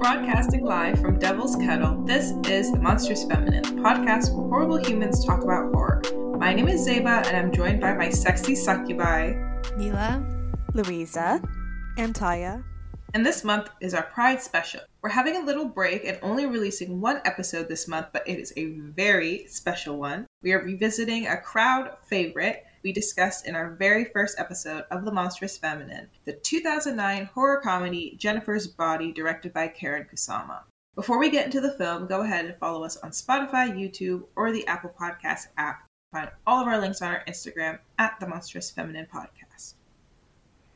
[0.00, 5.22] Broadcasting live from Devil's Kettle, this is The Monstrous Feminine, the podcast where horrible humans
[5.22, 6.00] talk about horror.
[6.38, 9.34] My name is Zeba, and I'm joined by my sexy succubi,
[9.76, 10.24] Mila,
[10.72, 11.42] Louisa,
[11.98, 12.64] and Tyia.
[13.14, 14.80] And this month is our Pride special.
[15.00, 18.52] We're having a little break and only releasing one episode this month, but it is
[18.56, 20.26] a very special one.
[20.42, 25.12] We are revisiting a crowd favorite we discussed in our very first episode of The
[25.12, 30.62] Monstrous Feminine, the 2009 horror comedy Jennifer's Body, directed by Karyn Kusama.
[30.96, 34.50] Before we get into the film, go ahead and follow us on Spotify, YouTube, or
[34.50, 35.86] the Apple Podcast app.
[36.10, 39.43] Find all of our links on our Instagram at The Monstrous Feminine Podcast.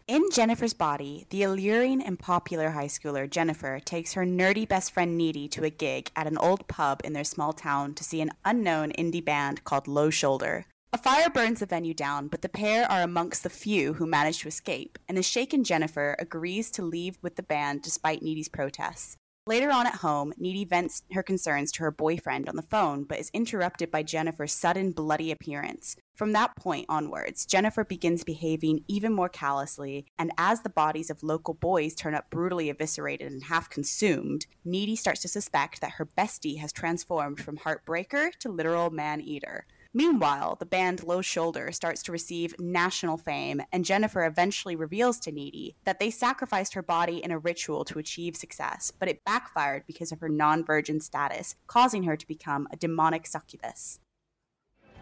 [0.08, 5.18] In Jennifer's body, the alluring and popular high schooler Jennifer takes her nerdy best friend
[5.18, 8.30] Needy to a gig at an old pub in their small town to see an
[8.42, 10.64] unknown indie band called Low Shoulder.
[10.94, 14.38] A fire burns the venue down, but the pair are amongst the few who manage
[14.38, 19.17] to escape, and the shaken Jennifer agrees to leave with the band despite Needy's protests.
[19.48, 23.18] Later on at home, Needy vents her concerns to her boyfriend on the phone, but
[23.18, 25.96] is interrupted by Jennifer's sudden bloody appearance.
[26.14, 31.22] From that point onwards, Jennifer begins behaving even more callously, and as the bodies of
[31.22, 36.04] local boys turn up brutally eviscerated and half consumed, Needy starts to suspect that her
[36.04, 39.64] bestie has transformed from heartbreaker to literal man eater.
[39.98, 45.32] Meanwhile, the band Low Shoulder starts to receive national fame, and Jennifer eventually reveals to
[45.32, 49.82] Needy that they sacrificed her body in a ritual to achieve success, but it backfired
[49.88, 53.98] because of her non virgin status, causing her to become a demonic succubus.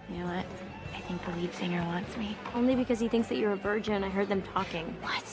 [0.08, 0.47] You know what?
[0.94, 2.34] I think the lead singer wants me.
[2.55, 4.03] Only because he thinks that you're a virgin.
[4.03, 4.97] I heard them talking.
[5.03, 5.25] What?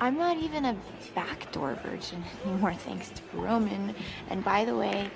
[0.00, 0.76] I'm not even a
[1.14, 3.94] backdoor virgin anymore, thanks to Roman.
[4.30, 5.10] And by the way,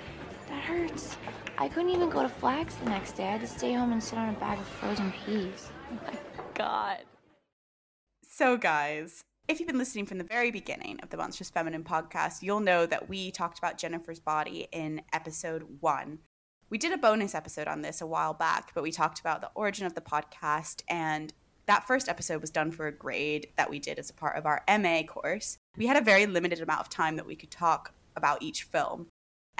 [0.51, 1.17] that hurts.
[1.57, 3.27] I couldn't even go to Flags the next day.
[3.27, 5.69] I had to stay home and sit on a bag of frozen peas.
[5.91, 6.19] Oh my
[6.53, 6.99] god.
[8.23, 12.41] So, guys, if you've been listening from the very beginning of the Monstrous Feminine podcast,
[12.41, 16.19] you'll know that we talked about Jennifer's body in episode one.
[16.69, 19.51] We did a bonus episode on this a while back, but we talked about the
[19.55, 21.33] origin of the podcast and
[21.65, 24.45] that first episode was done for a grade that we did as a part of
[24.45, 25.57] our MA course.
[25.77, 29.07] We had a very limited amount of time that we could talk about each film.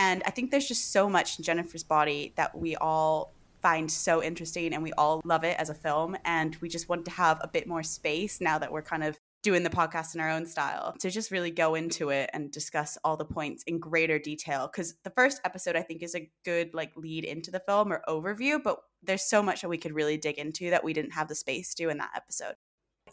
[0.02, 4.24] And I think there's just so much in Jennifer's body that we all find so
[4.24, 6.18] interesting and we all love it as a film.
[6.26, 9.20] And we just want to have a bit more space now that we're kind of
[9.44, 12.98] doing the podcast in our own style to just really go into it and discuss
[13.04, 14.68] all the points in greater detail.
[14.68, 18.02] Because the first episode, I think, is a good like lead into the film or
[18.08, 21.28] overview, but there's so much that we could really dig into that we didn't have
[21.28, 22.56] the space to in that episode.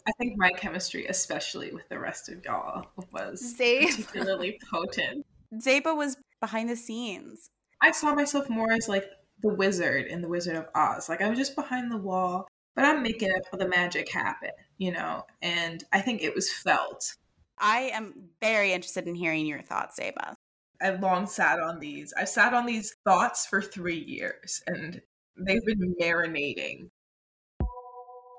[0.07, 3.89] I think my chemistry, especially with the rest of y'all, was Same.
[3.89, 5.23] particularly potent.
[5.53, 7.49] Zeba was behind the scenes.
[7.81, 9.05] I saw myself more as like
[9.41, 11.09] the wizard in the Wizard of Oz.
[11.09, 14.51] Like I was just behind the wall, but I'm making it for the magic happen,
[14.77, 15.25] you know?
[15.41, 17.15] And I think it was felt.
[17.57, 20.33] I am very interested in hearing your thoughts, Zeba.
[20.81, 22.13] I've long sat on these.
[22.17, 25.01] I've sat on these thoughts for three years and
[25.37, 26.89] they've been marinating.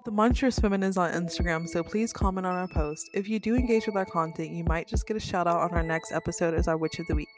[0.06, 3.04] The Monstrous Women is on Instagram, so please comment on our post.
[3.12, 5.72] If you do engage with our content, you might just get a shout out on
[5.72, 7.28] our next episode as our Witch of the Week.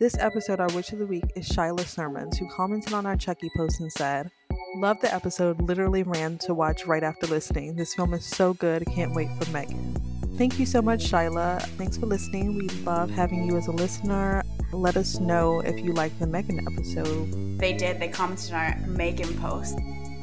[0.00, 3.50] This episode, our Witch of the Week, is Shyla Sermons, who commented on our Chucky
[3.54, 4.30] post and said,
[4.76, 7.76] Love the episode, literally ran to watch right after listening.
[7.76, 9.94] This film is so good, can't wait for Megan.
[10.38, 11.60] Thank you so much, Shyla.
[11.76, 12.56] Thanks for listening.
[12.56, 14.42] We love having you as a listener.
[14.72, 17.58] Let us know if you like the Megan episode.
[17.58, 18.00] They did.
[18.00, 19.76] They commented on our Megan post.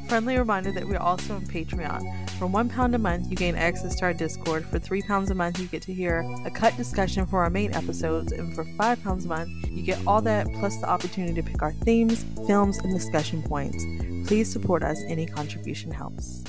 [0.08, 2.30] Friendly reminder that we're also on Patreon.
[2.40, 4.66] For one pound a month, you gain access to our Discord.
[4.66, 7.74] For three pounds a month, you get to hear a cut discussion for our main
[7.74, 8.32] episodes.
[8.32, 11.62] And for five pounds a month, you get all that plus the opportunity to pick
[11.62, 13.84] our themes, films, and discussion points.
[14.28, 14.98] Please support us.
[15.08, 16.46] Any contribution helps.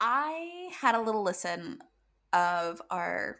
[0.00, 1.78] I had a little listen
[2.32, 3.36] of our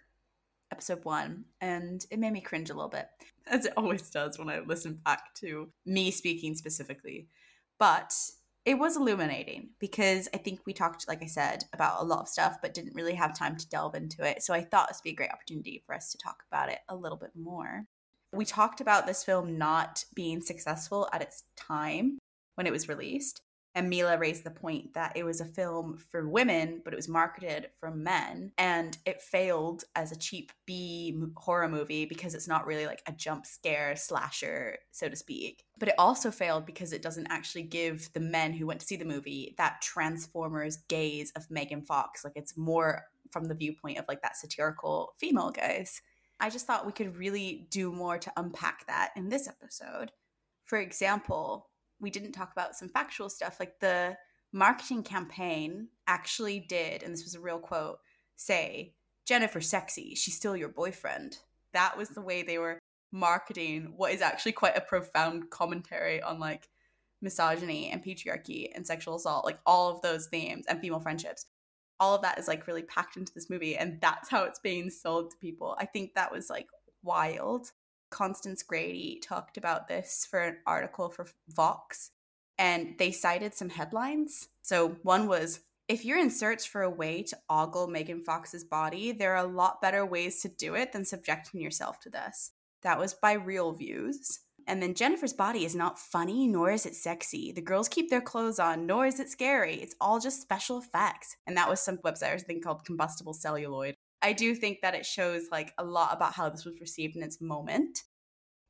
[0.70, 3.08] episode one, and it made me cringe a little bit,
[3.48, 7.26] as it always does when I listen back to me speaking specifically.
[7.78, 8.14] But
[8.64, 12.28] it was illuminating because I think we talked, like I said, about a lot of
[12.28, 14.42] stuff, but didn't really have time to delve into it.
[14.42, 16.80] So I thought this would be a great opportunity for us to talk about it
[16.88, 17.84] a little bit more.
[18.32, 22.18] We talked about this film not being successful at its time
[22.56, 23.40] when it was released.
[23.78, 27.06] And Mila raised the point that it was a film for women, but it was
[27.06, 28.50] marketed for men.
[28.58, 33.12] And it failed as a cheap B horror movie because it's not really like a
[33.12, 35.62] jump scare slasher, so to speak.
[35.78, 38.96] But it also failed because it doesn't actually give the men who went to see
[38.96, 42.24] the movie that Transformers gaze of Megan Fox.
[42.24, 46.02] Like it's more from the viewpoint of like that satirical female gaze.
[46.40, 50.10] I just thought we could really do more to unpack that in this episode.
[50.64, 51.68] For example,
[52.00, 54.16] we didn't talk about some factual stuff like the
[54.52, 57.98] marketing campaign actually did, and this was a real quote,
[58.36, 58.94] say,
[59.26, 61.38] Jennifer sexy, she's still your boyfriend.
[61.74, 62.78] That was the way they were
[63.12, 66.68] marketing what is actually quite a profound commentary on like
[67.20, 71.46] misogyny and patriarchy and sexual assault, like all of those themes and female friendships.
[72.00, 74.88] All of that is like really packed into this movie, and that's how it's being
[74.88, 75.76] sold to people.
[75.78, 76.68] I think that was like
[77.02, 77.72] wild.
[78.10, 82.10] Constance Grady talked about this for an article for Vox,
[82.58, 84.48] and they cited some headlines.
[84.62, 89.12] So one was if you're in search for a way to ogle Megan Fox's body,
[89.12, 92.52] there are a lot better ways to do it than subjecting yourself to this.
[92.82, 94.40] That was by ReelViews.
[94.66, 97.52] And then Jennifer's body is not funny, nor is it sexy.
[97.52, 99.76] The girls keep their clothes on, nor is it scary.
[99.76, 101.36] It's all just special effects.
[101.46, 103.94] And that was some website or something called Combustible Celluloid.
[104.22, 107.22] I do think that it shows like a lot about how this was received in
[107.22, 108.02] its moment,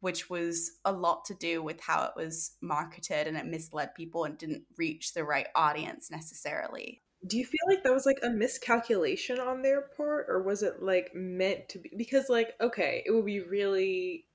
[0.01, 4.25] which was a lot to do with how it was marketed and it misled people
[4.25, 7.03] and didn't reach the right audience necessarily.
[7.27, 10.83] Do you feel like that was like a miscalculation on their part or was it
[10.83, 14.27] like meant to be because like okay, it would be really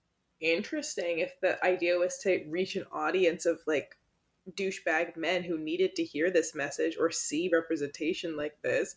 [0.42, 3.98] interesting if the idea was to reach an audience of like
[4.52, 8.96] douchebag men who needed to hear this message or see representation like this.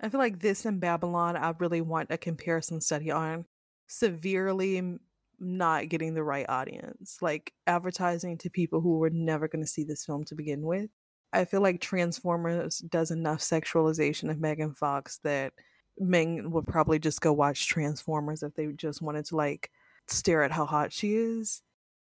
[0.00, 3.46] I feel like this and Babylon, I really want a comparison study on
[3.88, 4.98] severely
[5.40, 9.84] not getting the right audience, like advertising to people who were never going to see
[9.84, 10.90] this film to begin with.
[11.32, 15.52] I feel like Transformers does enough sexualization of Megan Fox that
[15.98, 19.70] men would probably just go watch Transformers if they just wanted to like
[20.06, 21.62] stare at how hot she is.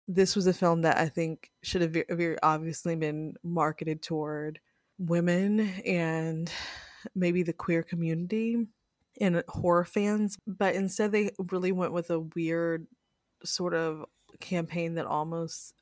[0.09, 4.61] This was a film that I think should have very obviously been marketed toward
[4.99, 6.51] women and
[7.15, 8.67] maybe the queer community
[9.21, 12.87] and horror fans, but instead they really went with a weird
[13.45, 14.05] sort of
[14.41, 15.75] campaign that almost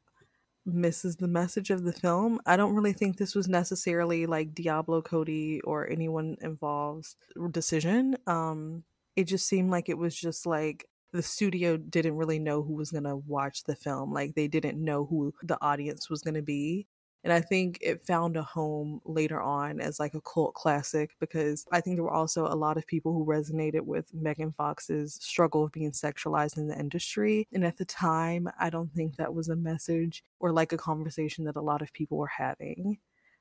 [0.64, 2.40] misses the message of the film.
[2.46, 7.16] I don't really think this was necessarily like Diablo Cody or anyone involved's
[7.50, 8.16] decision.
[8.26, 8.84] Um
[9.16, 12.90] it just seemed like it was just like the studio didn't really know who was
[12.90, 14.12] going to watch the film.
[14.12, 16.86] Like they didn't know who the audience was going to be.
[17.24, 21.64] And I think it found a home later on as like a cult classic because
[21.70, 25.64] I think there were also a lot of people who resonated with Megan Fox's struggle
[25.64, 27.46] of being sexualized in the industry.
[27.52, 31.44] And at the time, I don't think that was a message or like a conversation
[31.44, 32.98] that a lot of people were having,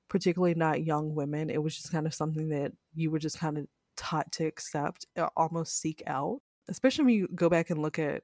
[0.10, 1.50] particularly not young women.
[1.50, 3.66] It was just kind of something that you were just kind of
[3.98, 6.40] taught to accept or almost seek out
[6.72, 8.24] especially when you go back and look at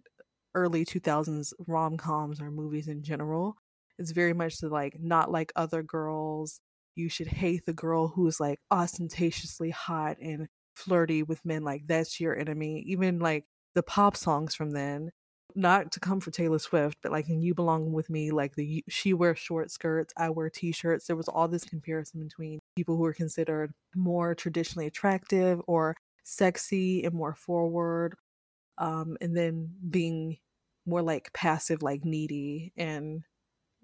[0.56, 3.58] early 2000s rom-coms or movies in general
[3.98, 6.60] it's very much the like not like other girls
[6.96, 12.20] you should hate the girl who's like ostentatiously hot and flirty with men like that's
[12.20, 13.46] your enemy even like
[13.76, 15.10] the pop songs from then
[15.56, 18.84] not to come for Taylor Swift, but like in You Belong With Me, like the
[18.88, 21.08] she wears short skirts, I wear t-shirts.
[21.08, 27.04] There was all this comparison between people who were considered more traditionally attractive or sexy
[27.04, 28.16] and more forward
[28.78, 30.38] um, and then being
[30.86, 33.24] more like passive, like needy, and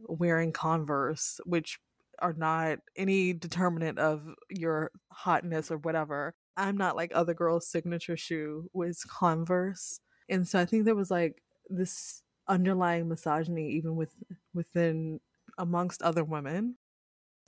[0.08, 1.80] wearing Converse, which
[2.20, 6.34] are not any determinant of your hotness or whatever.
[6.56, 11.12] I'm not like other girls' signature shoe was Converse, and so I think there was
[11.12, 14.14] like this underlying misogyny even with
[14.54, 15.19] within
[15.57, 16.76] amongst other women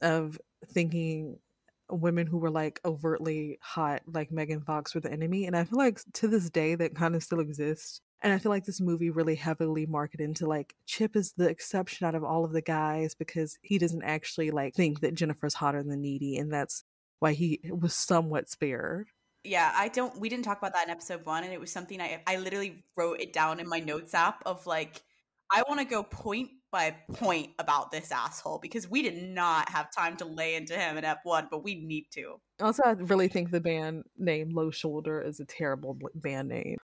[0.02, 1.38] of thinking
[1.90, 5.46] women who were like overtly hot, like Megan Fox, were the enemy.
[5.46, 8.02] And I feel like to this day that kind of still exists.
[8.22, 12.08] And I feel like this movie really heavily marketed into like Chip is the exception
[12.08, 15.84] out of all of the guys because he doesn't actually like think that Jennifer's hotter
[15.84, 16.84] than Needy, and that's
[17.20, 19.08] why he was somewhat spared.
[19.44, 20.20] Yeah, I don't.
[20.20, 22.84] We didn't talk about that in episode one, and it was something I I literally
[22.96, 25.04] wrote it down in my notes app of like
[25.52, 29.90] I want to go point by point about this asshole because we did not have
[29.96, 32.36] time to lay into him in F1, but we need to.
[32.62, 36.76] Also, I really think the band name Low Shoulder is a terrible band name.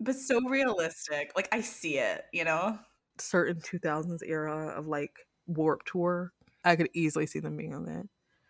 [0.00, 1.30] But so realistic.
[1.36, 2.80] Like, I see it, you know?
[3.20, 5.12] Certain 2000s era of like
[5.46, 6.32] Warped Tour,
[6.64, 8.06] I could easily see them being on that.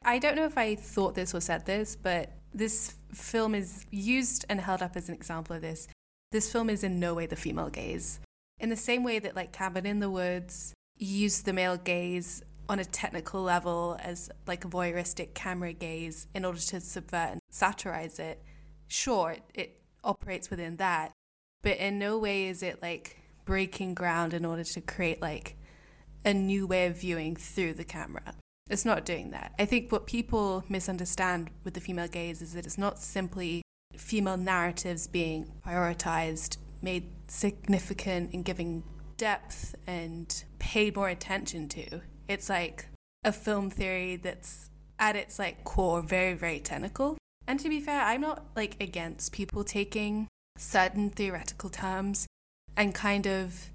[0.06, 4.46] I don't know if I thought this or said this, but this film is used
[4.48, 5.86] and held up as an example of this.
[6.32, 8.20] This film is in no way the female gaze.
[8.58, 12.78] In the same way that, like, Cabin in the Woods use the male gaze on
[12.78, 18.18] a technical level as like a voyeuristic camera gaze in order to subvert and satirize
[18.18, 18.42] it,
[18.88, 21.12] sure, it, it operates within that.
[21.62, 25.56] But in no way is it like breaking ground in order to create like
[26.24, 28.34] a new way of viewing through the camera.
[28.68, 29.54] It's not doing that.
[29.58, 33.62] I think what people misunderstand with the female gaze is that it's not simply
[33.96, 38.84] female narratives being prioritized, made significant, and giving
[39.18, 42.00] depth and pay more attention to.
[42.26, 42.86] It's like
[43.24, 47.18] a film theory that's at its like core very very technical.
[47.46, 52.26] And to be fair, I'm not like against people taking certain theoretical terms
[52.76, 53.70] and kind of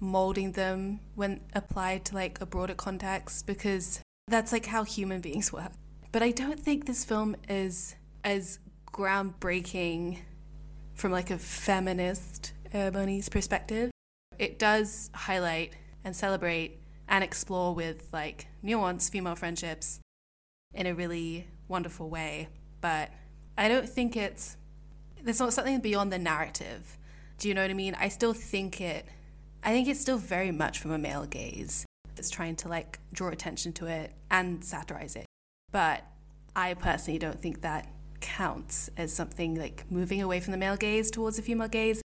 [0.00, 5.52] molding them when applied to like a broader context because that's like how human beings
[5.52, 5.72] work.
[6.12, 8.58] But I don't think this film is as
[8.92, 10.18] groundbreaking
[10.94, 12.90] from like a feminist uh,
[13.30, 13.90] perspective.
[14.38, 15.74] It does highlight
[16.04, 20.00] and celebrate and explore with like nuanced female friendships
[20.72, 22.48] in a really wonderful way.
[22.80, 23.10] But
[23.56, 24.56] I don't think it's
[25.22, 26.98] there's not something beyond the narrative.
[27.38, 27.96] Do you know what I mean?
[27.98, 29.06] I still think it
[29.62, 31.86] I think it's still very much from a male gaze.
[32.16, 35.26] It's trying to like draw attention to it and satirize it.
[35.72, 36.04] But
[36.54, 37.88] I personally don't think that
[38.20, 42.03] counts as something like moving away from the male gaze towards a female gaze.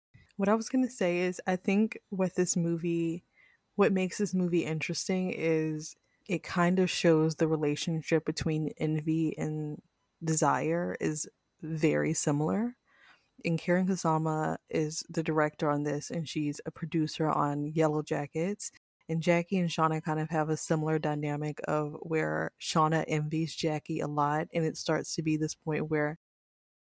[0.42, 3.24] What I was going to say is I think with this movie
[3.76, 5.96] what makes this movie interesting is
[6.28, 9.80] it kind of shows the relationship between envy and
[10.24, 11.30] desire is
[11.62, 12.76] very similar.
[13.46, 18.72] And Karyn Kusama is the director on this, and she's a producer on Yellowjackets.
[19.08, 24.00] And Jackie and Shauna kind of have a similar dynamic of where Shauna envies Jackie
[24.00, 26.18] a lot, and it starts to be this point where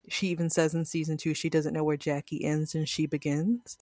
[0.08, 3.78] she even says in season two she doesn't know where Jackie ends and she begins.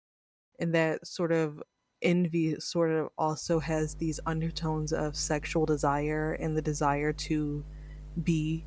[0.58, 1.62] And that sort of
[2.02, 7.64] envy sort of also has these undertones of sexual desire and the desire to
[8.22, 8.64] be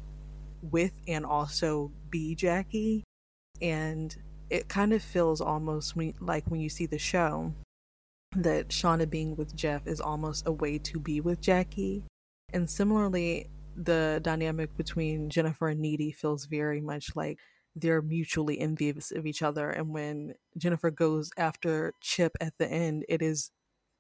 [0.62, 3.04] with and also be Jackie.
[3.62, 4.16] And
[4.50, 7.54] it kind of feels almost like when you see the show
[8.36, 12.04] that Shauna being with Jeff is almost a way to be with Jackie.
[12.54, 17.40] And similarly, the dynamic between Jennifer and Needy feels very much like
[17.76, 19.70] they're mutually envious of each other.
[19.70, 23.52] And when Jennifer goes after Chip at the end, it is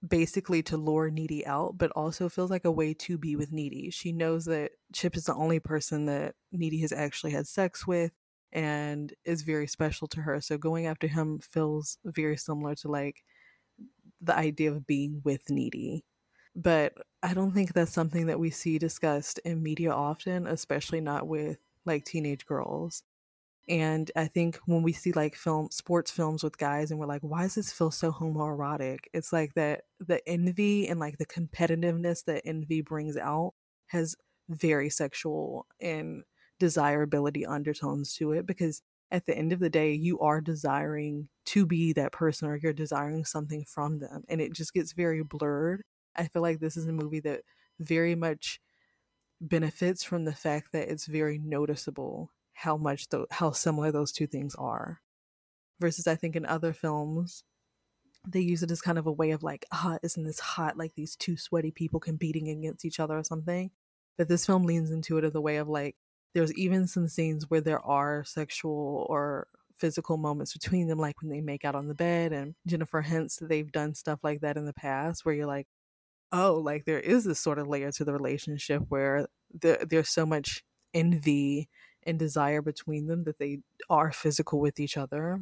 [0.08, 3.90] basically to lure Needy out, but also feels like a way to be with Needy.
[3.90, 8.12] She knows that Chip is the only person that Needy has actually had sex with
[8.54, 10.40] and is very special to her.
[10.40, 13.24] So going after him feels very similar to like
[14.22, 16.06] the idea of being with Needy.
[16.56, 21.28] But I don't think that's something that we see discussed in media often, especially not
[21.28, 23.04] with like teenage girls.
[23.68, 27.22] And I think when we see like film sports films with guys and we're like,
[27.24, 29.00] why does this feel so homoerotic?
[29.14, 33.54] It's like that the envy and like the competitiveness that envy brings out
[33.88, 34.16] has
[34.50, 36.24] very sexual and
[36.60, 38.82] desirability undertones to it because
[39.12, 42.74] at the end of the day you are desiring to be that person or you're
[42.74, 45.84] desiring something from them and it just gets very blurred.
[46.18, 47.42] I feel like this is a movie that
[47.80, 48.60] very much
[49.42, 54.28] benefits from the fact that it's very noticeable how much the how similar those two
[54.28, 55.02] things are.
[55.80, 57.44] Versus i think in other films
[58.28, 60.78] they use it as kind of a way of like ah isn't this hot?
[60.78, 63.72] Like these two sweaty people competing against each other or something.
[64.18, 65.96] But this film leans into it as a way of like
[66.34, 71.30] there's even some scenes where there are sexual or physical moments between them like when
[71.30, 74.56] they make out on the bed and jennifer hints that they've done stuff like that
[74.56, 75.68] in the past where you're like
[76.36, 80.26] oh like there is this sort of layer to the relationship where there, there's so
[80.26, 80.64] much
[80.94, 81.70] envy
[82.04, 85.42] and desire between them that they are physical with each other.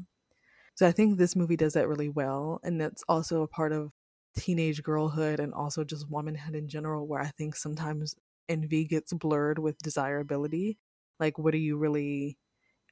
[0.75, 2.59] So I think this movie does that really well.
[2.63, 3.91] And that's also a part of
[4.37, 8.15] teenage girlhood and also just womanhood in general, where I think sometimes
[8.49, 10.79] envy gets blurred with desirability.
[11.19, 12.37] Like, what are you really,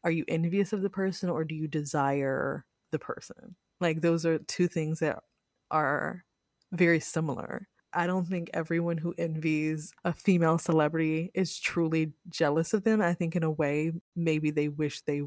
[0.03, 3.55] are you envious of the person or do you desire the person?
[3.81, 5.23] Like, those are two things that
[5.71, 6.25] are
[6.71, 7.67] very similar.
[7.93, 13.01] I don't think everyone who envies a female celebrity is truly jealous of them.
[13.01, 15.23] I think, in a way, maybe they wish they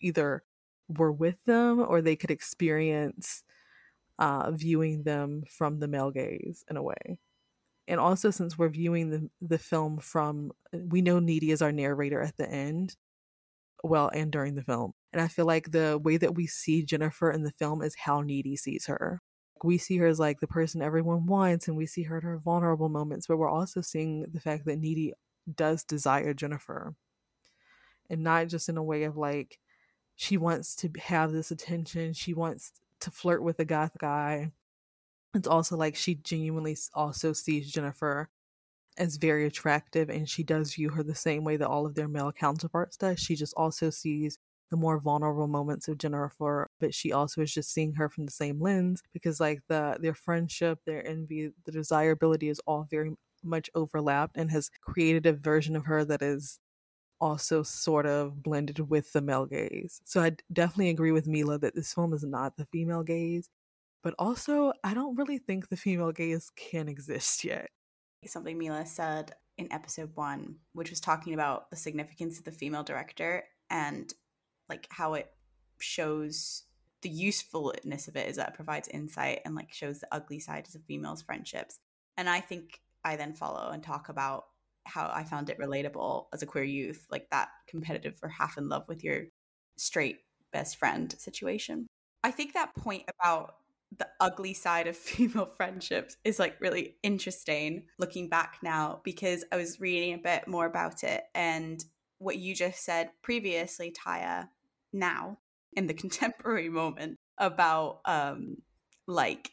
[0.00, 0.42] either
[0.88, 3.42] were with them or they could experience
[4.18, 7.18] uh, viewing them from the male gaze in a way.
[7.88, 12.20] And also, since we're viewing the, the film from, we know Needy is our narrator
[12.20, 12.96] at the end,
[13.84, 14.92] well, and during the film.
[15.12, 18.22] And I feel like the way that we see Jennifer in the film is how
[18.22, 19.20] Needy sees her
[19.64, 22.38] we see her as like the person everyone wants and we see her at her
[22.38, 25.12] vulnerable moments but we're also seeing the fact that needy
[25.54, 26.94] does desire jennifer.
[28.08, 29.58] And not just in a way of like
[30.14, 34.52] she wants to have this attention she wants to flirt with a goth guy.
[35.34, 38.30] It's also like she genuinely also sees jennifer
[38.98, 42.08] as very attractive and she does view her the same way that all of their
[42.08, 43.20] male counterparts does.
[43.20, 44.38] She just also sees
[44.70, 48.32] the more vulnerable moments of Jennifer, but she also is just seeing her from the
[48.32, 53.12] same lens because like the their friendship, their envy, the desirability is all very
[53.44, 56.58] much overlapped and has created a version of her that is
[57.20, 60.00] also sort of blended with the male gaze.
[60.04, 63.48] So I definitely agree with Mila that this film is not the female gaze.
[64.02, 67.70] but also I don't really think the female gaze can exist yet.
[68.26, 72.82] Something Mila said in episode one, which was talking about the significance of the female
[72.84, 74.12] director and
[74.68, 75.30] like how it
[75.80, 76.64] shows
[77.02, 80.74] the usefulness of it is that it provides insight and like shows the ugly sides
[80.74, 81.78] of females' friendships.
[82.16, 84.46] And I think I then follow and talk about
[84.84, 88.68] how I found it relatable as a queer youth, like that competitive or half in
[88.68, 89.24] love with your
[89.76, 90.20] straight
[90.52, 91.86] best friend situation.
[92.24, 93.56] I think that point about
[93.96, 99.56] the ugly side of female friendships is like really interesting looking back now because I
[99.56, 101.84] was reading a bit more about it and
[102.18, 104.48] what you just said previously, Tyia,
[104.92, 105.38] now
[105.72, 108.56] in the contemporary moment about um
[109.06, 109.52] like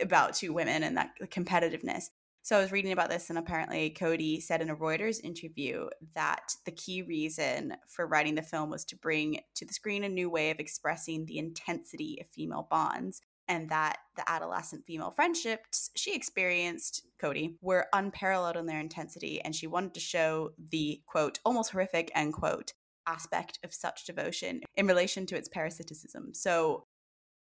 [0.00, 2.10] about two women and that competitiveness.
[2.42, 6.54] So I was reading about this, and apparently Cody said in a Reuters interview that
[6.66, 10.28] the key reason for writing the film was to bring to the screen a new
[10.28, 16.14] way of expressing the intensity of female bonds and that the adolescent female friendships she
[16.14, 21.70] experienced, Cody, were unparalleled in their intensity, and she wanted to show the quote, almost
[21.70, 22.74] horrific end quote,
[23.06, 26.34] aspect of such devotion in relation to its parasiticism.
[26.34, 26.84] So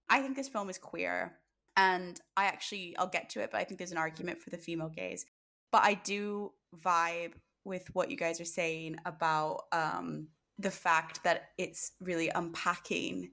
[0.10, 1.38] I think this film is queer,
[1.78, 4.58] and I actually, I'll get to it, but I think there's an argument for the
[4.58, 5.26] female gaze.
[5.72, 6.52] But I do
[6.84, 13.32] vibe with what you guys are saying about um, the fact that it's really unpacking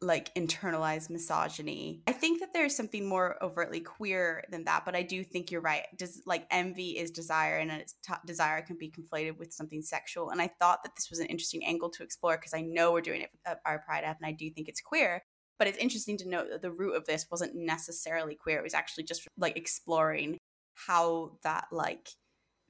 [0.00, 2.02] like internalized misogyny.
[2.06, 5.60] I think that there's something more overtly queer than that, but I do think you're
[5.60, 5.86] right.
[5.96, 10.30] Does like envy is desire, and t- desire can be conflated with something sexual.
[10.30, 13.00] And I thought that this was an interesting angle to explore because I know we're
[13.00, 15.22] doing it at uh, our Pride App, and I do think it's queer.
[15.58, 18.58] But it's interesting to note that the root of this wasn't necessarily queer.
[18.58, 20.36] It was actually just like exploring
[20.74, 22.10] how that like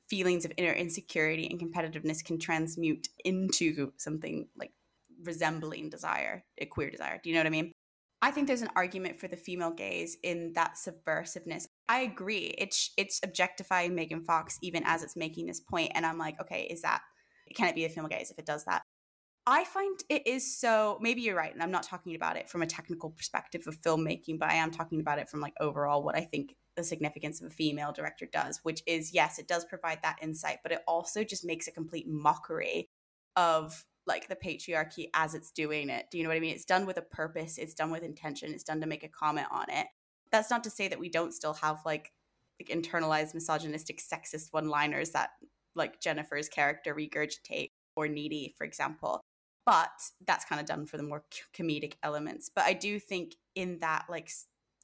[0.09, 4.71] feelings of inner insecurity and competitiveness can transmute into something like
[5.23, 7.20] resembling desire, a queer desire.
[7.23, 7.73] Do you know what I mean?
[8.23, 11.66] I think there's an argument for the female gaze in that subversiveness.
[11.88, 12.55] I agree.
[12.59, 16.62] It's it's objectifying Megan Fox even as it's making this point, and I'm like, okay,
[16.62, 17.02] is that
[17.55, 18.83] can it be a female gaze if it does that?
[19.46, 20.98] I find it is so.
[21.00, 24.38] Maybe you're right, and I'm not talking about it from a technical perspective of filmmaking,
[24.40, 27.46] but I am talking about it from like overall what I think the significance of
[27.46, 31.22] a female director does, which is yes, it does provide that insight, but it also
[31.22, 32.88] just makes a complete mockery
[33.37, 36.07] of like the patriarchy as it's doing it.
[36.11, 36.55] Do you know what I mean?
[36.55, 39.49] It's done with a purpose, it's done with intention, it's done to make a comment
[39.51, 39.87] on it.
[40.31, 42.12] That's not to say that we don't still have like,
[42.61, 45.31] like internalized misogynistic sexist one-liners that
[45.75, 49.21] like Jennifer's character regurgitate or needy, for example.
[49.64, 49.90] But
[50.25, 52.51] that's kind of done for the more comedic elements.
[52.55, 54.31] But I do think in that like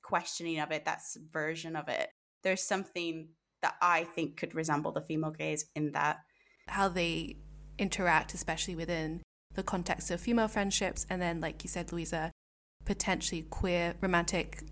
[0.03, 2.11] questioning of it, that subversion of it,
[2.43, 3.29] there's something
[3.63, 6.19] that I think could resemble the female gaze in that.
[6.67, 7.37] How they
[7.79, 9.23] interact, especially within
[9.55, 12.31] the context of female friendships, and then, like you said, Louisa,
[12.85, 14.63] potentially queer, romantic,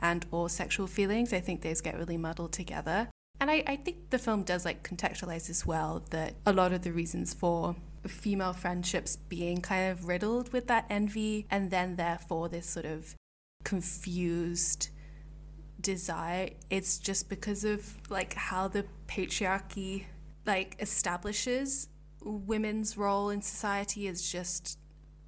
[0.00, 1.32] and or sexual feelings.
[1.32, 3.08] I think those get really muddled together.
[3.40, 6.82] And I, I think the film does like contextualize as well that a lot of
[6.82, 12.48] the reasons for female friendships being kind of riddled with that envy and then therefore
[12.48, 13.14] this sort of
[13.64, 14.88] confused
[15.80, 20.04] desire it's just because of like how the patriarchy
[20.46, 21.88] like establishes
[22.22, 24.78] women's role in society is just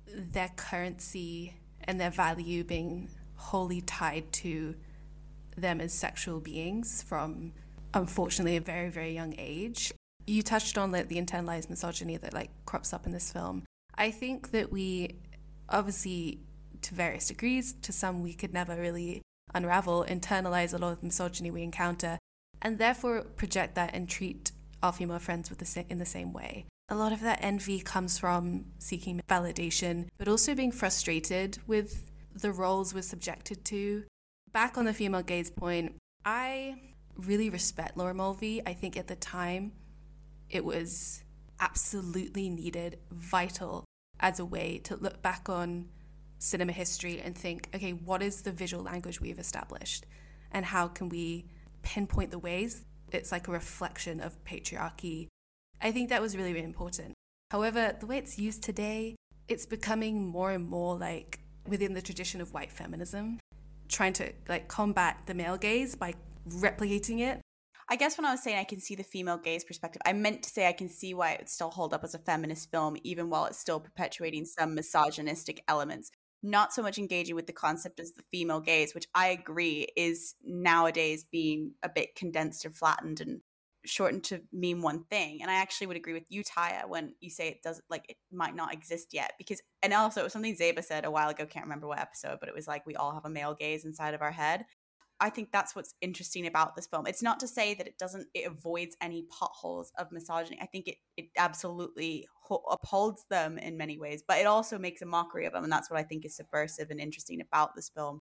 [0.06, 4.74] their currency and their value being wholly tied to
[5.56, 7.52] them as sexual beings from
[7.94, 9.92] unfortunately a very very young age.
[10.26, 13.64] You touched on like the internalized misogyny that like crops up in this film.
[13.96, 15.16] I think that we
[15.68, 16.40] obviously
[16.82, 19.22] to various degrees to some we could never really
[19.54, 22.18] unravel internalize a lot of misogyny we encounter
[22.62, 26.32] and therefore project that and treat our female friends with the sa- in the same
[26.32, 32.10] way a lot of that envy comes from seeking validation, but also being frustrated with
[32.34, 34.04] the roles we're subjected to.
[34.52, 36.74] Back on the female gaze point, I
[37.16, 38.60] really respect Laura Mulvey.
[38.66, 39.72] I think at the time
[40.48, 41.22] it was
[41.60, 43.84] absolutely needed, vital
[44.18, 45.88] as a way to look back on
[46.38, 50.06] cinema history and think, okay, what is the visual language we've established?
[50.50, 51.46] And how can we
[51.82, 55.28] pinpoint the ways it's like a reflection of patriarchy
[55.82, 57.14] I think that was really, really important.
[57.50, 59.16] However, the way it's used today,
[59.48, 63.40] it's becoming more and more like within the tradition of white feminism,
[63.88, 66.14] trying to like combat the male gaze by
[66.48, 67.40] replicating it.
[67.88, 70.44] I guess when I was saying I can see the female gaze perspective, I meant
[70.44, 72.96] to say I can see why it would still hold up as a feminist film,
[73.02, 76.12] even while it's still perpetuating some misogynistic elements.
[76.42, 80.36] Not so much engaging with the concept as the female gaze, which I agree is
[80.44, 83.40] nowadays being a bit condensed and flattened and
[83.84, 85.40] shortened to mean one thing.
[85.42, 88.16] And I actually would agree with you, Tyia, when you say it doesn't like it
[88.32, 89.32] might not exist yet.
[89.38, 92.38] Because and also it was something Zeba said a while ago, can't remember what episode,
[92.40, 94.64] but it was like we all have a male gaze inside of our head.
[95.22, 97.06] I think that's what's interesting about this film.
[97.06, 100.58] It's not to say that it doesn't it avoids any potholes of misogyny.
[100.60, 105.02] I think it it absolutely ho- upholds them in many ways, but it also makes
[105.02, 107.90] a mockery of them, and that's what I think is subversive and interesting about this
[107.90, 108.19] film.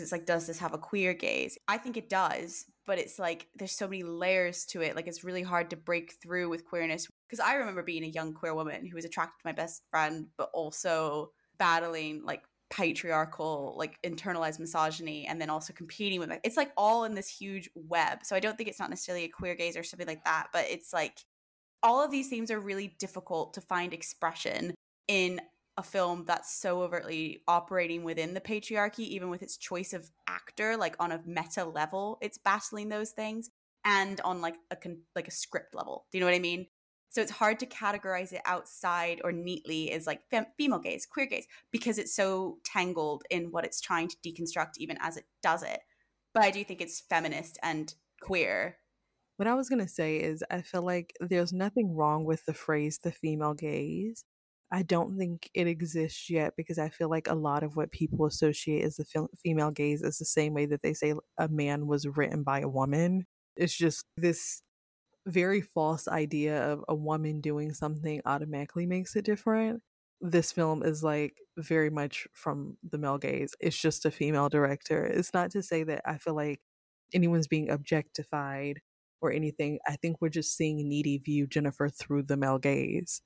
[0.00, 1.58] Because it's like, does this have a queer gaze?
[1.68, 4.96] I think it does, but it's like there's so many layers to it.
[4.96, 7.06] Like it's really hard to break through with queerness.
[7.28, 10.28] Because I remember being a young queer woman who was attracted to my best friend,
[10.38, 16.56] but also battling like patriarchal like internalized misogyny and then also competing with it it's
[16.56, 19.56] like all in this huge web so i don't think it's not necessarily a queer
[19.56, 21.18] gaze or something like that but it's like
[21.82, 24.72] all of these themes are really difficult to find expression
[25.08, 25.40] in
[25.76, 30.76] a film that's so overtly operating within the patriarchy even with its choice of actor
[30.76, 33.50] like on a meta level it's battling those things
[33.84, 36.66] and on like a con- like a script level do you know what i mean
[37.10, 41.26] so it's hard to categorize it outside or neatly as like fem- female gaze, queer
[41.26, 45.64] gaze, because it's so tangled in what it's trying to deconstruct, even as it does
[45.64, 45.80] it.
[46.32, 48.76] But I do think it's feminist and queer.
[49.38, 53.00] What I was to say is, I feel like there's nothing wrong with the phrase
[53.02, 54.24] the female gaze.
[54.72, 58.26] I don't think it exists yet because I feel like a lot of what people
[58.26, 62.06] associate as the female gaze is the same way that they say a man was
[62.06, 63.26] written by a woman.
[63.56, 64.62] It's just this
[65.26, 69.82] very false idea of a woman doing something automatically makes it different.
[70.20, 73.54] This film is like very much from the male gaze.
[73.58, 75.04] It's just a female director.
[75.04, 76.60] It's not to say that I feel like
[77.12, 78.80] anyone's being objectified
[79.20, 79.78] or anything.
[79.86, 83.20] I think we're just seeing Needy view Jennifer through the male gaze.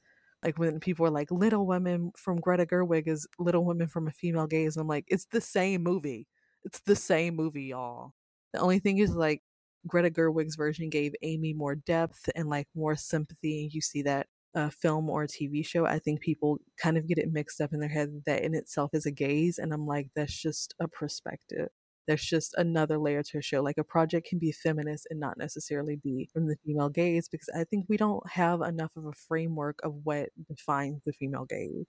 [0.45, 4.13] Like when people are like, Little Women from Greta Gerwig is Little Women from a
[4.13, 4.77] female gaze.
[4.77, 6.27] I'm like, it's the same movie.
[6.65, 8.13] It's the same movie, y'all.
[8.53, 9.43] The only thing is like
[9.87, 13.63] Greta Gerwig's version gave Amy more depth and like more sympathy.
[13.63, 17.19] And you see that uh, film or TV show, I think people kind of get
[17.19, 19.59] it mixed up in their head that in itself is a gaze.
[19.59, 21.69] And I'm like, that's just a perspective.
[22.07, 23.63] There's just another layer to a show.
[23.63, 27.49] Like a project can be feminist and not necessarily be from the female gaze because
[27.57, 31.87] I think we don't have enough of a framework of what defines the female gaze.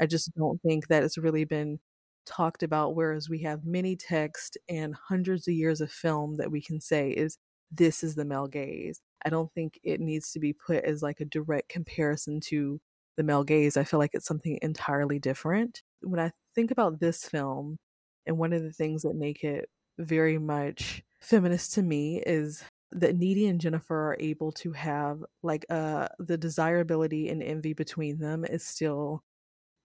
[0.00, 1.78] I just don't think that it's really been
[2.26, 6.60] talked about, whereas we have many texts and hundreds of years of film that we
[6.60, 7.38] can say is
[7.70, 9.00] this is the male gaze.
[9.24, 12.80] I don't think it needs to be put as like a direct comparison to
[13.16, 13.76] the male gaze.
[13.76, 15.82] I feel like it's something entirely different.
[16.02, 17.78] When I think about this film,
[18.26, 22.62] and one of the things that make it very much feminist to me is
[22.92, 28.18] that Needy and Jennifer are able to have like uh the desirability and envy between
[28.18, 29.22] them is still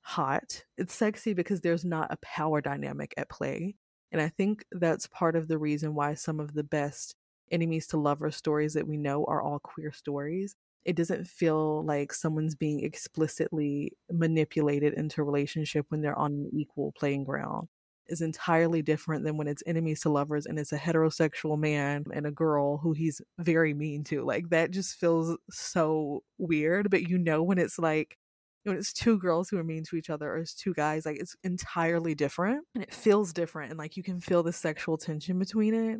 [0.01, 0.63] hot.
[0.77, 3.75] It's sexy because there's not a power dynamic at play.
[4.11, 7.15] And I think that's part of the reason why some of the best
[7.51, 10.55] enemies to lovers stories that we know are all queer stories.
[10.85, 16.49] It doesn't feel like someone's being explicitly manipulated into a relationship when they're on an
[16.53, 17.67] equal playing ground.
[18.11, 22.27] Is entirely different than when it's enemies to lovers and it's a heterosexual man and
[22.27, 24.23] a girl who he's very mean to.
[24.23, 26.89] Like that just feels so weird.
[26.89, 28.17] But you know when it's like
[28.63, 31.17] when it's two girls who are mean to each other or it's two guys like
[31.17, 35.39] it's entirely different and it feels different and like you can feel the sexual tension
[35.39, 35.99] between it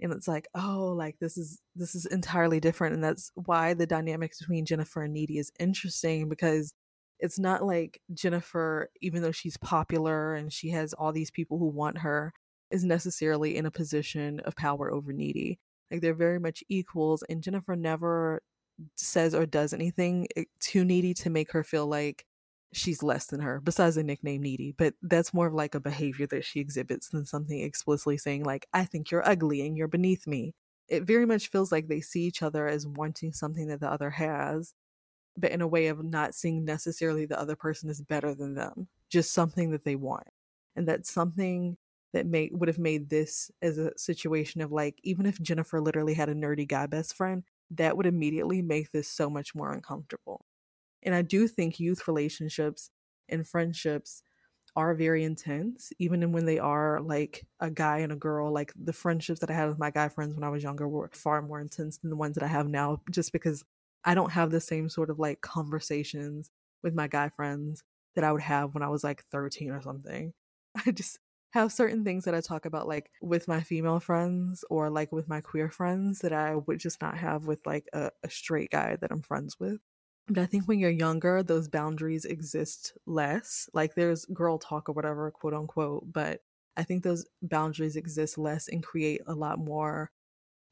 [0.00, 3.86] and it's like oh like this is this is entirely different and that's why the
[3.86, 6.74] dynamics between jennifer and needy is interesting because
[7.20, 11.66] it's not like jennifer even though she's popular and she has all these people who
[11.68, 12.32] want her
[12.70, 15.58] is necessarily in a position of power over needy
[15.90, 18.42] like they're very much equals and jennifer never
[18.96, 22.26] says or does anything eh, too needy to make her feel like
[22.72, 24.74] she's less than her, besides the nickname needy.
[24.76, 28.66] But that's more of like a behavior that she exhibits than something explicitly saying, like,
[28.72, 30.54] I think you're ugly and you're beneath me.
[30.88, 34.10] It very much feels like they see each other as wanting something that the other
[34.10, 34.74] has,
[35.36, 38.88] but in a way of not seeing necessarily the other person is better than them,
[39.10, 40.28] just something that they want.
[40.74, 41.76] And that's something
[42.12, 46.14] that may would have made this as a situation of like, even if Jennifer literally
[46.14, 50.46] had a nerdy guy best friend, that would immediately make this so much more uncomfortable.
[51.02, 52.90] And I do think youth relationships
[53.28, 54.22] and friendships
[54.74, 58.52] are very intense, even when they are like a guy and a girl.
[58.52, 61.10] Like the friendships that I had with my guy friends when I was younger were
[61.12, 63.64] far more intense than the ones that I have now, just because
[64.06, 66.50] I don't have the same sort of like conversations
[66.82, 67.82] with my guy friends
[68.14, 70.32] that I would have when I was like 13 or something.
[70.86, 71.18] I just,
[71.56, 75.26] have certain things that I talk about like with my female friends or like with
[75.26, 78.96] my queer friends that I would just not have with like a, a straight guy
[79.00, 79.78] that I'm friends with.
[80.28, 83.70] But I think when you're younger, those boundaries exist less.
[83.72, 86.42] Like there's girl talk or whatever, quote unquote, but
[86.76, 90.10] I think those boundaries exist less and create a lot more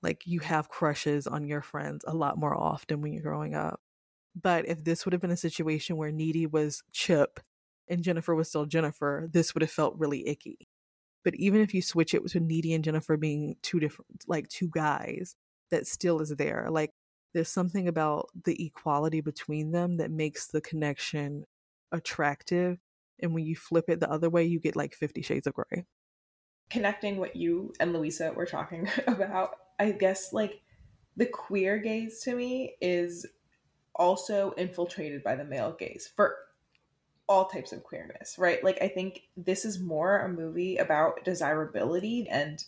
[0.04, 3.80] Like you have crushes on your friends a lot more often when you're growing up.
[4.40, 7.40] But if this would have been a situation where Needy was Chip
[7.88, 10.68] and Jennifer was still Jennifer, this would have felt really icky.
[11.24, 14.68] But even if you switch it to Needy and Jennifer being two different, like two
[14.68, 15.36] guys,
[15.70, 16.68] that still is there.
[16.70, 16.90] Like
[17.32, 21.44] there's something about the equality between them that makes the connection
[21.90, 22.78] attractive.
[23.22, 25.84] And when you flip it the other way, you get like 50 shades of gray.
[26.68, 30.60] Connecting what you and Louisa were talking about, I guess like
[31.16, 33.26] the queer gaze to me is
[33.94, 36.36] also infiltrated by the male gaze for
[37.28, 38.62] all types of queerness, right?
[38.62, 42.62] Like, I think this is more a movie about desirability and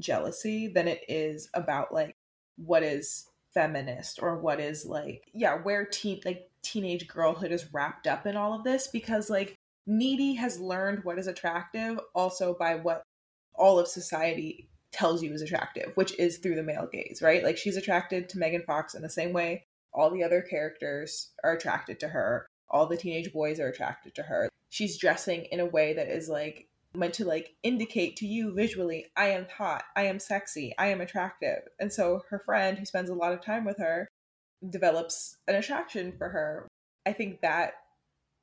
[0.00, 2.16] jealousy than it is about like
[2.56, 8.06] what is feminist or what is like, yeah, where teen like teenage girlhood is wrapped
[8.06, 12.76] up in all of this because like Needy has learned what is attractive also by
[12.76, 13.02] what
[13.54, 17.42] all of society tells you is attractive, which is through the male gaze, right?
[17.42, 21.52] Like she's attracted to Megan Fox in the same way all the other characters are
[21.52, 22.46] attracted to her.
[22.70, 24.48] All the teenage boys are attracted to her.
[24.70, 29.06] She's dressing in a way that is like meant to like indicate to you visually,
[29.16, 31.60] I am hot, I am sexy, I am attractive.
[31.78, 34.08] And so her friend who spends a lot of time with her
[34.68, 36.68] develops an attraction for her.
[37.04, 37.74] I think that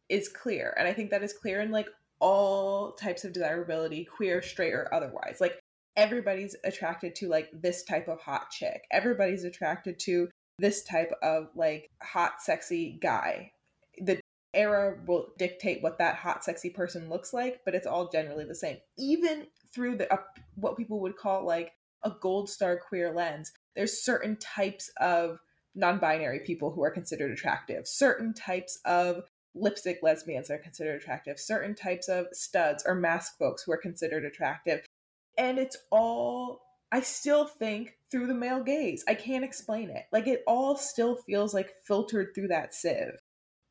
[0.09, 0.73] is clear.
[0.77, 1.87] And I think that is clear in like
[2.19, 5.37] all types of desirability, queer, straight, or otherwise.
[5.39, 5.58] Like
[5.99, 8.83] everybody's attracted to like this type of hot chick.
[8.89, 13.51] Everybody's attracted to this type of like hot, sexy guy.
[13.97, 14.21] The
[14.53, 18.55] era will dictate what that hot, sexy person looks like, but it's all generally the
[18.55, 18.77] same.
[18.97, 20.17] Even through the uh,
[20.55, 25.39] what people would call like a gold star queer lens, there's certain types of
[25.75, 27.87] non-binary people who are considered attractive.
[27.87, 31.37] Certain types of lipstick lesbians are considered attractive.
[31.39, 34.85] Certain types of studs or masc folks who are considered attractive.
[35.39, 39.03] And it's all I still think through the male gaze.
[39.07, 40.05] I can't explain it.
[40.11, 43.17] Like it all still feels like filtered through that sieve,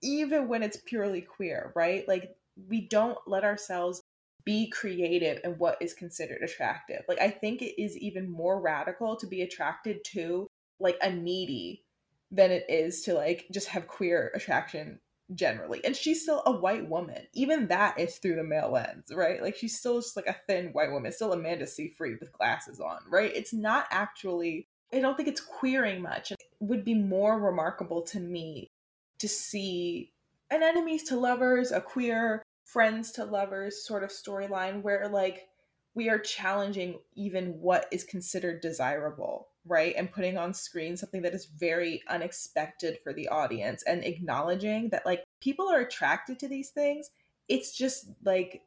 [0.02, 2.06] even when it's purely queer, right?
[2.08, 2.34] Like
[2.68, 4.02] we don't let ourselves
[4.44, 7.02] be creative in what is considered attractive.
[7.08, 10.48] Like I think it is even more radical to be attracted to
[10.80, 11.84] like a needy
[12.30, 15.00] than it is to like just have queer attraction
[15.34, 15.84] generally.
[15.84, 17.26] And she's still a white woman.
[17.34, 19.42] Even that is through the male lens, right?
[19.42, 22.98] Like she's still just like a thin white woman, still Amanda Seyfried with glasses on,
[23.08, 23.32] right?
[23.34, 26.32] It's not actually, I don't think it's queering much.
[26.32, 28.70] It would be more remarkable to me
[29.18, 30.12] to see
[30.50, 35.48] an enemies to lovers, a queer friends to lovers sort of storyline where like
[35.94, 41.34] we are challenging even what is considered desirable right and putting on screen something that
[41.34, 46.70] is very unexpected for the audience and acknowledging that like people are attracted to these
[46.70, 47.10] things
[47.48, 48.62] it's just like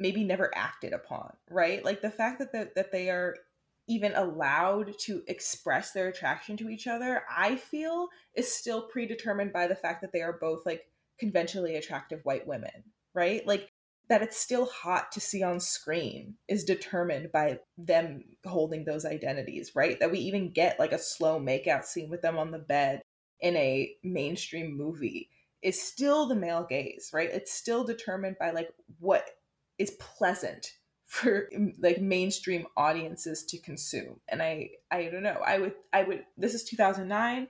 [0.00, 1.84] maybe never acted upon right?
[1.84, 3.36] Like the fact that the, that they are
[3.88, 9.66] even allowed to express their attraction to each other i feel is still predetermined by
[9.66, 10.82] the fact that they are both like
[11.18, 12.84] conventionally attractive white women
[13.18, 13.46] right?
[13.46, 13.70] Like
[14.08, 19.72] that it's still hot to see on screen is determined by them holding those identities,
[19.74, 20.00] right?
[20.00, 23.02] That we even get like a slow makeout scene with them on the bed
[23.40, 25.30] in a mainstream movie
[25.62, 27.30] is still the male gaze, right?
[27.30, 29.28] It's still determined by like what
[29.78, 30.72] is pleasant
[31.06, 31.48] for
[31.80, 34.20] like mainstream audiences to consume.
[34.28, 35.40] And I I don't know.
[35.44, 37.48] I would I would this is 2009.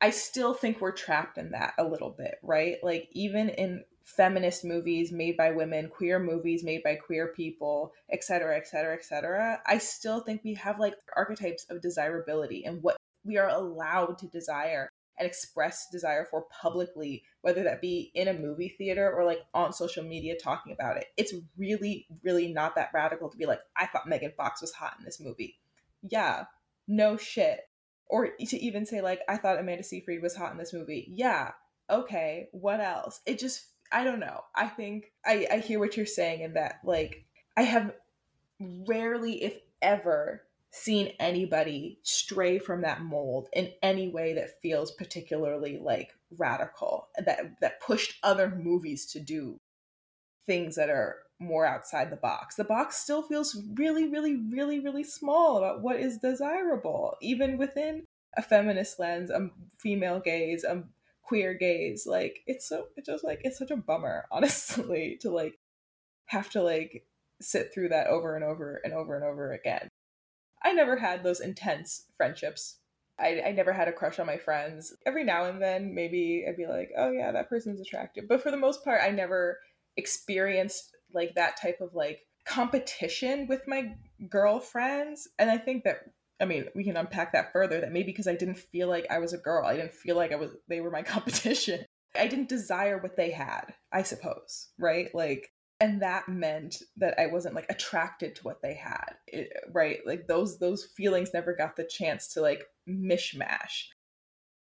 [0.00, 2.76] I still think we're trapped in that a little bit, right?
[2.82, 3.84] Like even in
[4.16, 9.78] feminist movies made by women, queer movies made by queer people, etc., etc., etc., I
[9.78, 14.88] still think we have like archetypes of desirability and what we are allowed to desire
[15.18, 19.72] and express desire for publicly, whether that be in a movie theater or like on
[19.72, 21.06] social media talking about it.
[21.16, 24.94] It's really, really not that radical to be like, I thought Megan Fox was hot
[24.98, 25.58] in this movie.
[26.02, 26.44] Yeah,
[26.86, 27.60] no shit.
[28.06, 31.06] Or to even say, like, I thought Amanda Seyfried was hot in this movie.
[31.10, 31.50] Yeah,
[31.90, 33.20] okay, what else?
[33.26, 34.44] It just I don't know.
[34.54, 37.24] I think I, I hear what you're saying in that like
[37.56, 37.92] I have
[38.60, 45.78] rarely, if ever, seen anybody stray from that mold in any way that feels particularly
[45.82, 49.58] like radical that that pushed other movies to do
[50.46, 52.56] things that are more outside the box.
[52.56, 58.04] The box still feels really, really, really, really small about what is desirable, even within
[58.36, 60.82] a feminist lens, a female gaze, a
[61.28, 65.58] queer gaze like it's so it's just like it's such a bummer honestly to like
[66.26, 67.04] have to like
[67.40, 69.88] sit through that over and over and over and over again.
[70.62, 72.78] I never had those intense friendships.
[73.20, 74.94] I, I never had a crush on my friends.
[75.06, 78.24] Every now and then maybe i'd be like oh yeah that person's attractive.
[78.26, 79.58] But for the most part i never
[79.96, 83.94] experienced like that type of like competition with my
[84.30, 85.28] girlfriends.
[85.38, 85.98] And i think that
[86.40, 89.18] I mean, we can unpack that further that maybe because I didn't feel like I
[89.18, 91.84] was a girl, I didn't feel like I was they were my competition.
[92.16, 95.08] I didn't desire what they had, I suppose, right?
[95.14, 100.00] Like and that meant that I wasn't like attracted to what they had, it, right?
[100.04, 103.86] Like those those feelings never got the chance to like mishmash.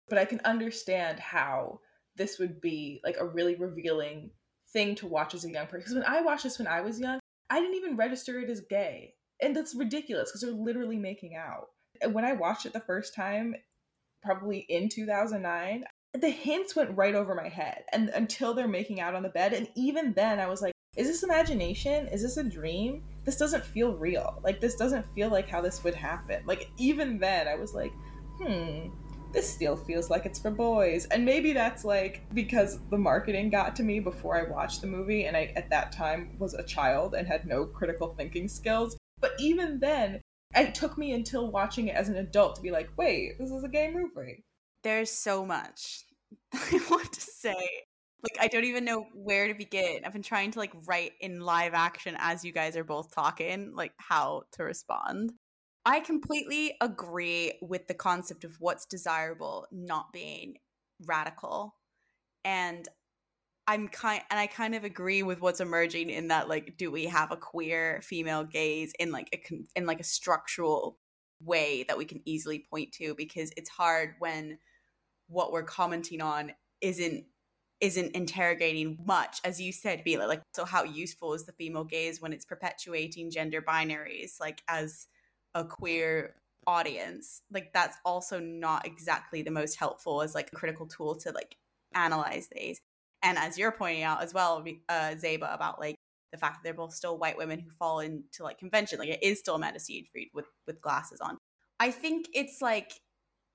[0.09, 1.79] But I can understand how
[2.15, 4.31] this would be like a really revealing
[4.71, 5.79] thing to watch as a young person.
[5.79, 8.61] Because when I watched this when I was young, I didn't even register it as
[8.61, 9.13] gay.
[9.43, 11.67] And that's ridiculous because they're literally making out.
[12.11, 13.55] When I watched it the first time,
[14.23, 15.83] probably in 2009,
[16.19, 19.51] the hints went right over my head and until they're making out on the bed
[19.53, 22.07] and even then I was like is this imagination?
[22.09, 23.03] Is this a dream?
[23.23, 24.39] This doesn't feel real.
[24.43, 26.43] Like this doesn't feel like how this would happen.
[26.45, 27.91] Like even then I was like,
[28.37, 28.89] "Hmm,
[29.33, 31.05] this still feels like it's for boys.
[31.07, 35.25] And maybe that's like because the marketing got to me before I watched the movie
[35.25, 38.95] and I at that time was a child and had no critical thinking skills.
[39.23, 40.19] But even then,
[40.53, 43.63] it took me until watching it as an adult to be like, wait, this is
[43.63, 44.43] a gay movie.
[44.83, 46.03] There's so much
[46.53, 47.55] I want to say.
[48.21, 50.01] Like I don't even know where to begin.
[50.05, 53.73] I've been trying to like write in live action as you guys are both talking,
[53.73, 55.31] like how to respond.
[55.85, 60.55] I completely agree with the concept of what's desirable not being
[61.05, 61.75] radical.
[62.43, 62.87] And
[63.67, 67.05] I'm kind and I kind of agree with what's emerging in that like do we
[67.05, 70.99] have a queer female gaze in like a in like a structural
[71.41, 73.15] way that we can easily point to?
[73.15, 74.57] Because it's hard when
[75.27, 77.25] what we're commenting on isn't
[77.81, 82.21] isn't interrogating much as you said Mila like so how useful is the female gaze
[82.21, 85.07] when it's perpetuating gender binaries like as
[85.55, 86.35] a queer
[86.67, 87.41] audience?
[87.51, 91.57] Like that's also not exactly the most helpful as like a critical tool to like
[91.93, 92.81] analyze these
[93.23, 95.95] and as you're pointing out as well uh zeba about like
[96.33, 99.23] the fact that they're both still white women who fall into like convention like it
[99.23, 101.37] is still amanda seyfried with with glasses on.
[101.79, 102.93] I think it's like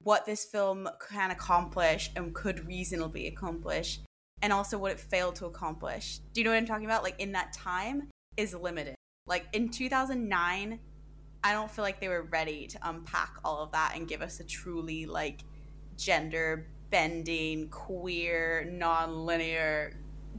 [0.02, 4.00] what this film can accomplish and could reasonably accomplish
[4.42, 6.20] and also what it failed to accomplish.
[6.33, 7.02] Do you know what i'm talking about?
[7.02, 8.94] Like in that time is limited.
[9.26, 10.78] Like in 2009
[11.44, 14.40] I don't feel like they were ready to unpack all of that and give us
[14.40, 15.40] a truly like
[15.96, 19.94] gender bending, queer, non-linear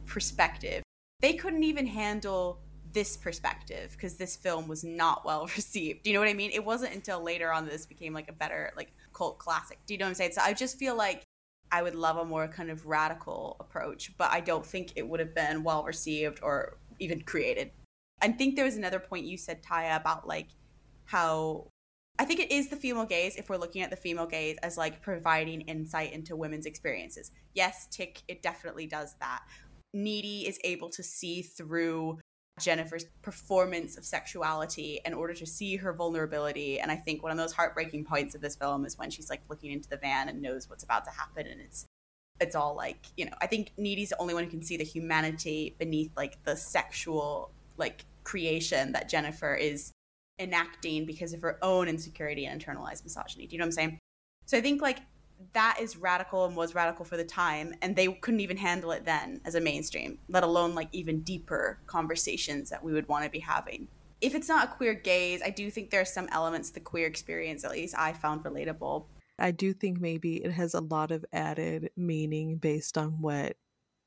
[0.06, 0.84] perspective.
[1.22, 2.60] They couldn't even handle
[2.92, 6.04] this perspective because this film was not well received.
[6.04, 6.52] Do you know what I mean?
[6.52, 9.80] It wasn't until later on that this became like a better like cult classic.
[9.86, 10.32] Do you know what I'm saying?
[10.34, 11.24] So I just feel like
[11.72, 15.20] I would love a more kind of radical approach, but I don't think it would
[15.20, 17.72] have been well received or even created.
[18.22, 20.48] I think there was another point you said, Tyia, about like
[21.06, 21.68] how
[22.20, 24.78] I think it is the female gaze if we're looking at the female gaze as
[24.78, 27.32] like providing insight into women's experiences.
[27.54, 29.44] Yes, Tick, it definitely does that.
[29.94, 32.20] Needy is able to see through
[32.60, 36.82] Jennifer's performance of sexuality in order to see her vulnerability.
[36.82, 39.42] And I think one of those heartbreaking points of this film is when she's like
[39.50, 41.86] looking into the van and knows what's about to happen and it's
[42.42, 44.84] it's all like, you know, I think Needy's the only one who can see the
[44.86, 49.92] humanity beneath like the sexual like creation that Jennifer is
[50.40, 53.46] enacting because of her own insecurity and internalized misogyny.
[53.46, 54.00] Do you know what I'm saying?
[54.46, 55.00] So I think like
[55.54, 59.06] that is radical and was radical for the time and they couldn't even handle it
[59.06, 63.30] then as a mainstream let alone like even deeper conversations that we would want to
[63.30, 63.88] be having
[64.22, 67.08] if it's not a queer gaze i do think there are some elements the queer
[67.08, 69.06] experience at least i found relatable
[69.38, 73.56] i do think maybe it has a lot of added meaning based on what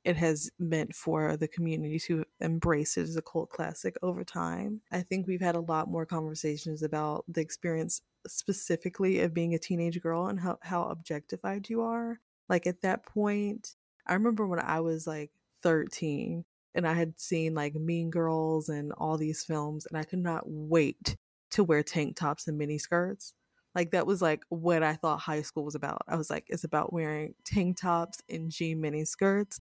[0.05, 4.81] it has meant for the community to embrace it as a cult classic over time.
[4.91, 9.59] I think we've had a lot more conversations about the experience specifically of being a
[9.59, 12.19] teenage girl and how, how objectified you are.
[12.49, 15.31] Like at that point, I remember when I was like
[15.63, 20.19] 13 and I had seen like Mean Girls and all these films, and I could
[20.19, 21.17] not wait
[21.51, 23.35] to wear tank tops and mini skirts.
[23.75, 26.03] Like that was like what I thought high school was about.
[26.09, 29.61] I was like, it's about wearing tank tops and jean mini skirts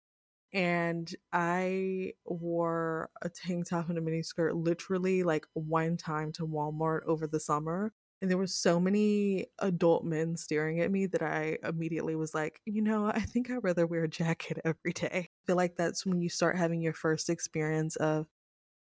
[0.51, 6.47] and I wore a tank top and a mini skirt literally like one time to
[6.47, 7.93] Walmart over the summer.
[8.21, 12.59] And there were so many adult men staring at me that I immediately was like,
[12.65, 15.09] you know, I think I'd rather wear a jacket every day.
[15.13, 18.27] I feel like that's when you start having your first experience of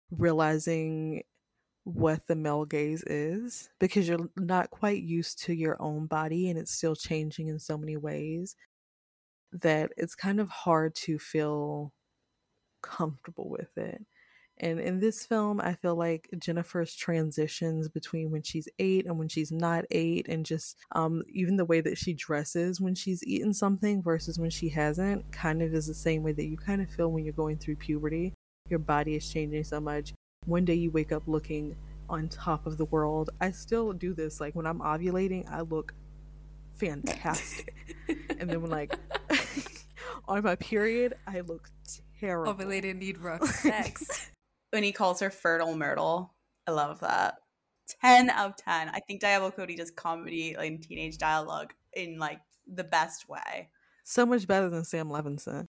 [0.10, 1.24] realizing
[1.84, 6.60] what the male gaze is because you're not quite used to your own body and
[6.60, 8.58] it's still changing in so many ways
[9.52, 11.94] that it's kind of hard to feel
[12.82, 14.06] comfortable with it.
[14.60, 19.28] And in this film, I feel like Jennifer's transitions between when she's ate and when
[19.28, 23.54] she's not ate, and just um, even the way that she dresses when she's eaten
[23.54, 26.90] something versus when she hasn't, kind of is the same way that you kind of
[26.90, 28.34] feel when you're going through puberty.
[28.68, 30.14] Your body is changing so much.
[30.46, 31.76] One day you wake up looking
[32.10, 33.30] on top of the world.
[33.40, 34.42] I still do this.
[34.42, 35.94] Like when I'm ovulating, I look
[36.78, 37.74] fantastic.
[38.40, 38.96] and then when like
[40.28, 41.70] on my period, I look
[42.20, 42.54] terrible.
[42.54, 44.32] Ovulated need rough sex.
[44.72, 46.34] when he calls her fertile myrtle.
[46.68, 47.36] I love that.
[48.02, 48.90] 10 out of 10.
[48.90, 53.70] I think Diablo Cody does comedy like teenage dialogue in like the best way.
[54.04, 55.68] So much better than Sam Levinson.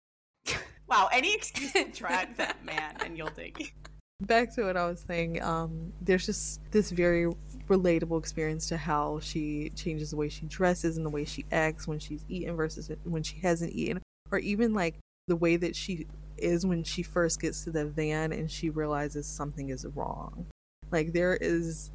[0.88, 3.72] wow, any excuse to drag that man and you'll dig.
[4.20, 7.26] Back to what I was saying, um, there's just this very
[7.68, 11.86] relatable experience to how she changes the way she dresses and the way she acts
[11.86, 14.96] when she's eaten versus when she hasn't eaten, or even like
[15.28, 16.06] the way that she
[16.36, 20.46] is when she first gets to the van and she realizes something is wrong.
[20.90, 21.90] Like there is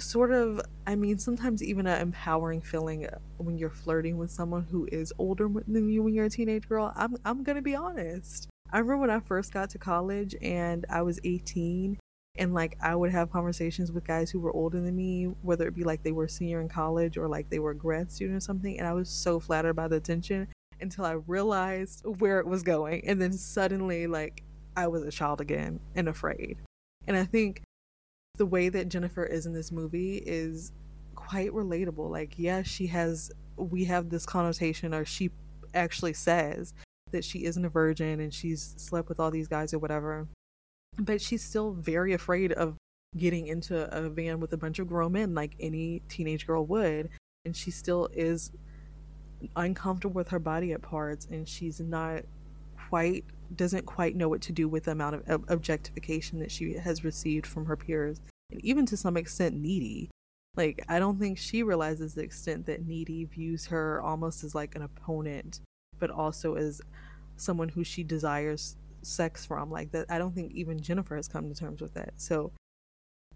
[0.00, 3.08] sort of i mean sometimes even an empowering feeling
[3.38, 6.92] when you're flirting with someone who is older than you when you're a teenage girl
[6.96, 11.02] i'm, I'm gonna be honest i remember when i first got to college and i
[11.02, 11.98] was 18
[12.38, 15.74] and like i would have conversations with guys who were older than me whether it
[15.74, 18.78] be like they were senior in college or like they were grad student or something
[18.78, 20.46] and i was so flattered by the attention
[20.80, 24.42] until i realized where it was going and then suddenly like
[24.76, 26.56] i was a child again and afraid
[27.06, 27.62] and i think
[28.38, 30.72] the way that Jennifer is in this movie is
[31.14, 32.08] quite relatable.
[32.10, 35.30] Like, yes, she has, we have this connotation, or she
[35.74, 36.72] actually says
[37.10, 40.26] that she isn't a virgin and she's slept with all these guys or whatever.
[40.98, 42.76] But she's still very afraid of
[43.16, 47.08] getting into a van with a bunch of grown men like any teenage girl would.
[47.44, 48.50] And she still is
[49.56, 52.22] uncomfortable with her body at parts and she's not
[52.88, 53.24] quite
[53.54, 57.46] doesn't quite know what to do with the amount of objectification that she has received
[57.46, 58.20] from her peers
[58.50, 60.10] and even to some extent needy
[60.56, 64.74] like i don't think she realizes the extent that needy views her almost as like
[64.74, 65.60] an opponent
[65.98, 66.80] but also as
[67.36, 71.48] someone who she desires sex from like that i don't think even jennifer has come
[71.48, 72.52] to terms with that so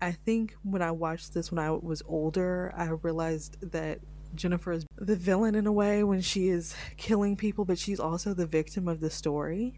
[0.00, 3.98] i think when i watched this when i was older i realized that
[4.34, 8.32] jennifer is the villain in a way when she is killing people but she's also
[8.34, 9.74] the victim of the story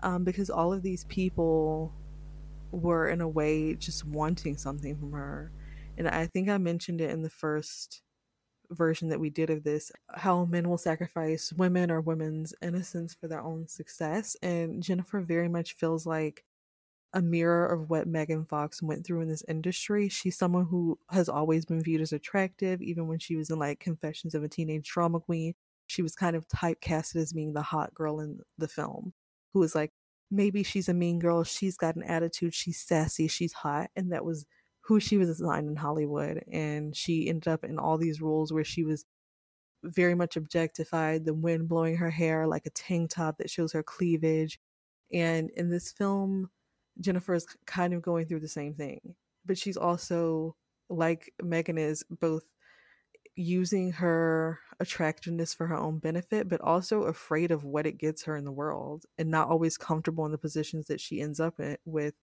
[0.00, 1.92] um, because all of these people
[2.70, 5.50] were in a way just wanting something from her.
[5.98, 8.02] And I think I mentioned it in the first
[8.70, 13.28] version that we did of this how men will sacrifice women or women's innocence for
[13.28, 14.36] their own success.
[14.42, 16.44] And Jennifer very much feels like
[17.12, 20.08] a mirror of what Megan Fox went through in this industry.
[20.08, 23.80] She's someone who has always been viewed as attractive, even when she was in like
[23.80, 25.54] Confessions of a Teenage Drama Queen.
[25.86, 29.14] She was kind of typecasted as being the hot girl in the film
[29.52, 29.92] who was like,
[30.30, 34.24] maybe she's a mean girl, she's got an attitude, she's sassy, she's hot, and that
[34.24, 34.44] was
[34.86, 36.44] who she was assigned in Hollywood.
[36.50, 39.04] And she ended up in all these roles where she was
[39.82, 43.82] very much objectified, the wind blowing her hair like a tank top that shows her
[43.82, 44.58] cleavage.
[45.12, 46.50] And in this film,
[47.00, 49.14] Jennifer is kind of going through the same thing,
[49.44, 50.56] but she's also
[50.88, 52.44] like Megan is both
[53.34, 58.36] using her attractiveness for her own benefit, but also afraid of what it gets her
[58.36, 61.76] in the world and not always comfortable in the positions that she ends up in,
[61.84, 62.14] with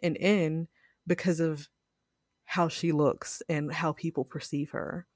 [0.00, 0.68] and in
[1.06, 1.68] because of
[2.46, 5.06] how she looks and how people perceive her.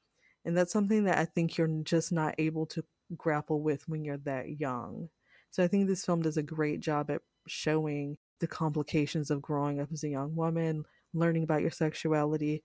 [0.45, 2.85] And that's something that I think you're just not able to
[3.17, 5.09] grapple with when you're that young.
[5.51, 9.81] So I think this film does a great job at showing the complications of growing
[9.81, 12.63] up as a young woman, learning about your sexuality,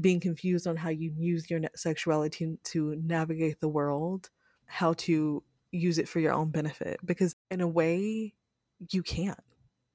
[0.00, 4.30] being confused on how you use your sexuality to navigate the world,
[4.66, 5.42] how to
[5.72, 7.00] use it for your own benefit.
[7.04, 8.34] Because in a way,
[8.90, 9.40] you can't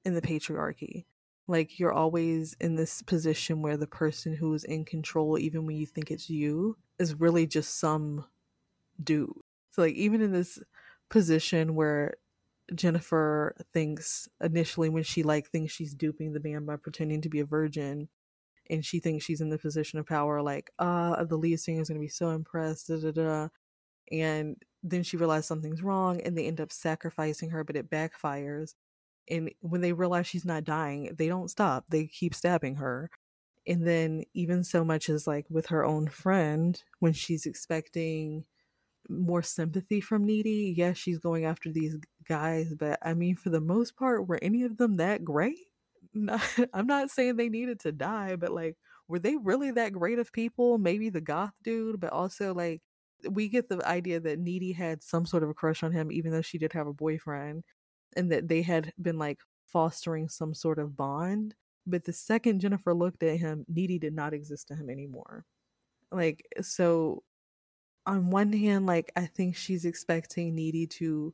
[0.04, 1.06] in the patriarchy.
[1.48, 5.78] Like you're always in this position where the person who is in control, even when
[5.78, 8.26] you think it's you, is really just some
[9.04, 9.32] dude.
[9.72, 10.60] So like even in this
[11.10, 12.16] position where
[12.74, 17.40] Jennifer thinks initially when she like thinks she's duping the man by pretending to be
[17.42, 18.10] a virgin,
[18.70, 21.90] and she thinks she's in the position of power, like, uh, the lead singer is
[21.90, 23.48] going to be so impressed, da da da.
[24.12, 28.74] And then she realizes something's wrong, and they end up sacrificing her, but it backfires.
[29.30, 31.86] And when they realize she's not dying, they don't stop.
[31.90, 33.10] They keep stabbing her.
[33.68, 38.46] And then, even so much as like with her own friend, when she's expecting
[39.10, 41.98] more sympathy from Needy, yes, she's going after these
[42.28, 45.58] guys, but I mean, for the most part, were any of them that great?
[46.16, 46.42] not,
[46.74, 50.32] I'm not saying they needed to die, but like, were they really that great of
[50.32, 50.78] people?
[50.78, 52.82] Maybe the goth dude, but also like,
[53.30, 56.32] we get the idea that Needy had some sort of a crush on him, even
[56.32, 57.64] though she did have a boyfriend,
[58.16, 61.56] and that they had been like fostering some sort of bond.
[61.88, 65.46] But the second Jennifer looked at him, Needy did not exist to him anymore.
[66.12, 67.24] Like, so
[68.06, 71.34] on one hand, like, I think she's expecting Needy to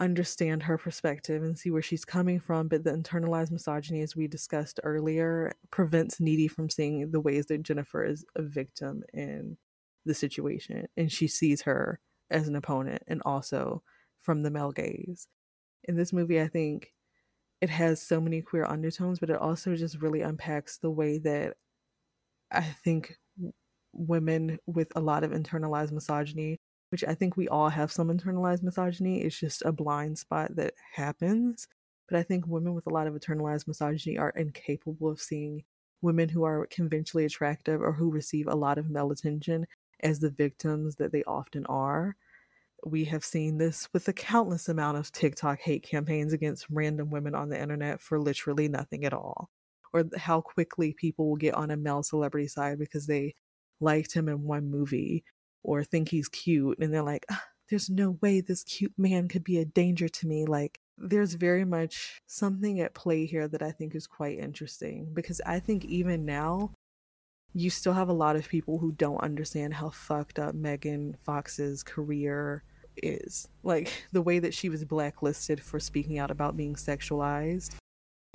[0.00, 2.68] understand her perspective and see where she's coming from.
[2.68, 7.62] But the internalized misogyny, as we discussed earlier, prevents Needy from seeing the ways that
[7.62, 9.56] Jennifer is a victim in
[10.04, 10.86] the situation.
[10.96, 12.00] And she sees her
[12.30, 13.82] as an opponent and also
[14.20, 15.28] from the male gaze.
[15.84, 16.92] In this movie, I think
[17.60, 21.54] it has so many queer undertones, but it also just really unpacks the way that
[22.50, 23.16] I think
[23.92, 26.60] women with a lot of internalized misogyny
[26.94, 29.22] which I think we all have some internalized misogyny.
[29.22, 31.66] It's just a blind spot that happens.
[32.08, 35.64] But I think women with a lot of internalized misogyny are incapable of seeing
[36.02, 39.66] women who are conventionally attractive or who receive a lot of male attention
[40.04, 42.14] as the victims that they often are.
[42.84, 47.34] We have seen this with a countless amount of TikTok hate campaigns against random women
[47.34, 49.48] on the internet for literally nothing at all.
[49.92, 53.34] Or how quickly people will get on a male celebrity side because they
[53.80, 55.24] liked him in one movie
[55.62, 57.26] or think he's cute and they're like
[57.70, 61.64] there's no way this cute man could be a danger to me like there's very
[61.64, 66.24] much something at play here that I think is quite interesting because I think even
[66.24, 66.72] now
[67.52, 71.82] you still have a lot of people who don't understand how fucked up Megan Fox's
[71.82, 72.62] career
[72.96, 73.48] is.
[73.62, 77.74] Like the way that she was blacklisted for speaking out about being sexualized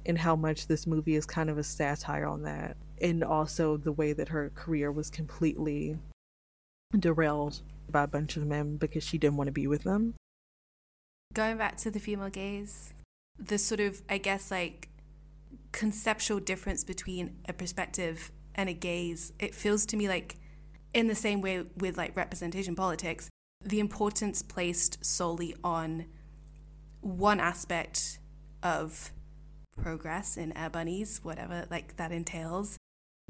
[0.05, 2.77] and how much this movie is kind of a satire on that.
[3.01, 5.97] And also the way that her career was completely
[6.97, 10.15] derailed by a bunch of men because she didn't want to be with them.
[11.33, 12.93] Going back to the female gaze,
[13.37, 14.89] the sort of, I guess, like
[15.71, 20.37] conceptual difference between a perspective and a gaze, it feels to me like,
[20.93, 23.29] in the same way with like representation politics,
[23.63, 26.05] the importance placed solely on
[27.01, 28.19] one aspect
[28.63, 29.11] of
[29.81, 32.77] progress in air bunnies, whatever like that entails,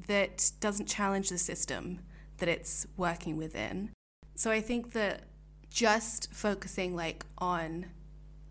[0.07, 1.99] that doesn't challenge the system
[2.37, 3.91] that it's working within.
[4.35, 5.23] So I think that
[5.69, 7.87] just focusing like on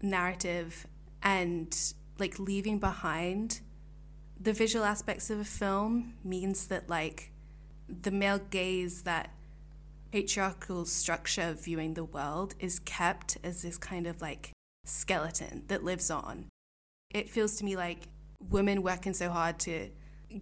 [0.02, 0.86] narrative
[1.22, 1.76] and
[2.18, 3.60] like leaving behind
[4.40, 7.32] the visual aspects of a film means that like
[7.88, 9.30] the male gaze that
[10.12, 14.52] patriarchal structure of viewing the world is kept as this kind of like
[14.84, 16.46] skeleton that lives on.
[17.10, 18.08] It feels to me like
[18.40, 19.90] women working so hard to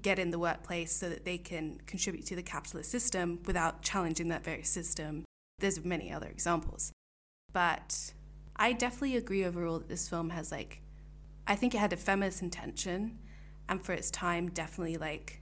[0.03, 4.29] get in the workplace so that they can contribute to the capitalist system without challenging
[4.29, 5.25] that very system.
[5.59, 6.93] There's many other examples.
[7.53, 8.13] But
[8.57, 10.83] I definitely agree overall that this film has like
[11.47, 13.19] I think it had a feminist intention
[13.69, 15.41] and for its time definitely like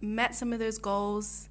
[0.00, 1.48] met some of those goals.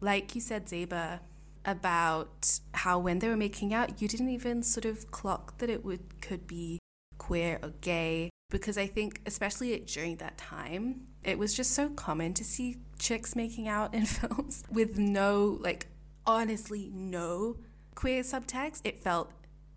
[0.00, 1.20] Like you said, Zeba,
[1.64, 5.84] about how when they were making out, you didn't even sort of clock that it
[5.84, 6.78] would could be
[7.18, 12.34] queer or gay because I think, especially during that time, it was just so common
[12.34, 15.86] to see chicks making out in films with no, like,
[16.26, 17.56] honestly, no
[17.94, 18.80] queer subtext.
[18.84, 19.32] It felt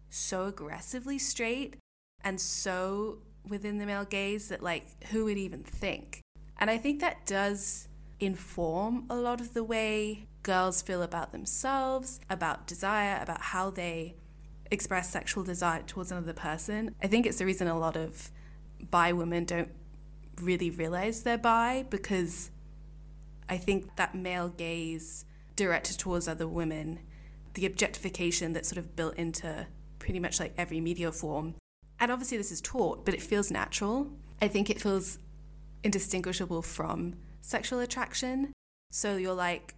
[0.10, 1.76] so aggressively straight
[2.24, 6.22] and so within the male gaze that, like, who would even think?
[6.58, 7.88] And I think that does
[8.20, 14.16] inform a lot of the way girls feel about themselves, about desire, about how they
[14.72, 16.96] express sexual desire towards another person.
[17.02, 18.32] I think it's the reason a lot of
[18.80, 19.72] bi women don't
[20.42, 22.52] really realize they're bi because
[23.48, 27.00] I think that male gaze directed towards other women,
[27.54, 29.68] the objectification that's sort of built into
[30.00, 31.56] pretty much like every media form.
[32.00, 34.12] And obviously, this is taught, but it feels natural.
[34.42, 35.20] I think it feels
[35.84, 38.52] indistinguishable from sexual attraction.
[38.92, 39.76] So you're like,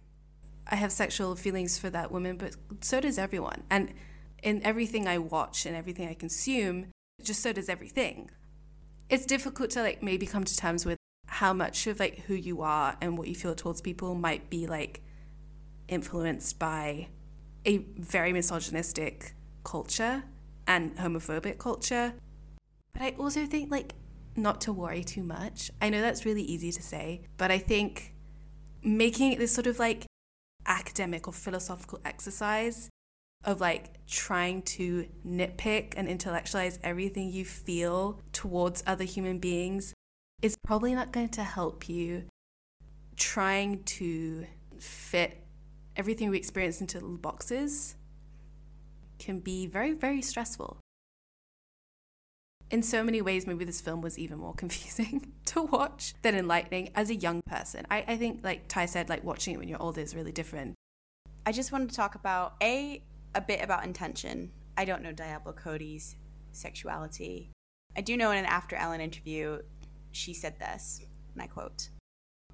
[0.66, 3.64] I have sexual feelings for that woman, but so does everyone.
[3.68, 3.92] And
[4.42, 6.86] in everything I watch and everything I consume,
[7.22, 8.30] just so does everything
[9.08, 12.62] it's difficult to like maybe come to terms with how much of like who you
[12.62, 15.02] are and what you feel towards people might be like
[15.88, 17.08] influenced by
[17.64, 20.24] a very misogynistic culture
[20.66, 22.14] and homophobic culture.
[22.92, 23.94] But I also think like
[24.36, 25.70] not to worry too much.
[25.80, 28.14] I know that's really easy to say, but I think
[28.82, 30.06] making this sort of like
[30.66, 32.88] academic or philosophical exercise
[33.44, 39.94] of like trying to nitpick and intellectualize everything you feel towards other human beings
[40.42, 42.24] is probably not going to help you
[43.16, 44.46] trying to
[44.78, 45.42] fit
[45.96, 47.94] everything we experience into little boxes
[49.18, 50.78] can be very very stressful
[52.70, 56.90] in so many ways maybe this film was even more confusing to watch than enlightening
[56.94, 59.82] as a young person I, I think like ty said like watching it when you're
[59.82, 60.74] older is really different
[61.44, 63.02] i just wanted to talk about a
[63.36, 64.50] a bit about intention.
[64.76, 66.16] I don't know Diablo Cody's
[66.52, 67.52] sexuality.
[67.96, 69.60] I do know in an After Ellen interview,
[70.10, 71.02] she said this,
[71.34, 71.90] and I quote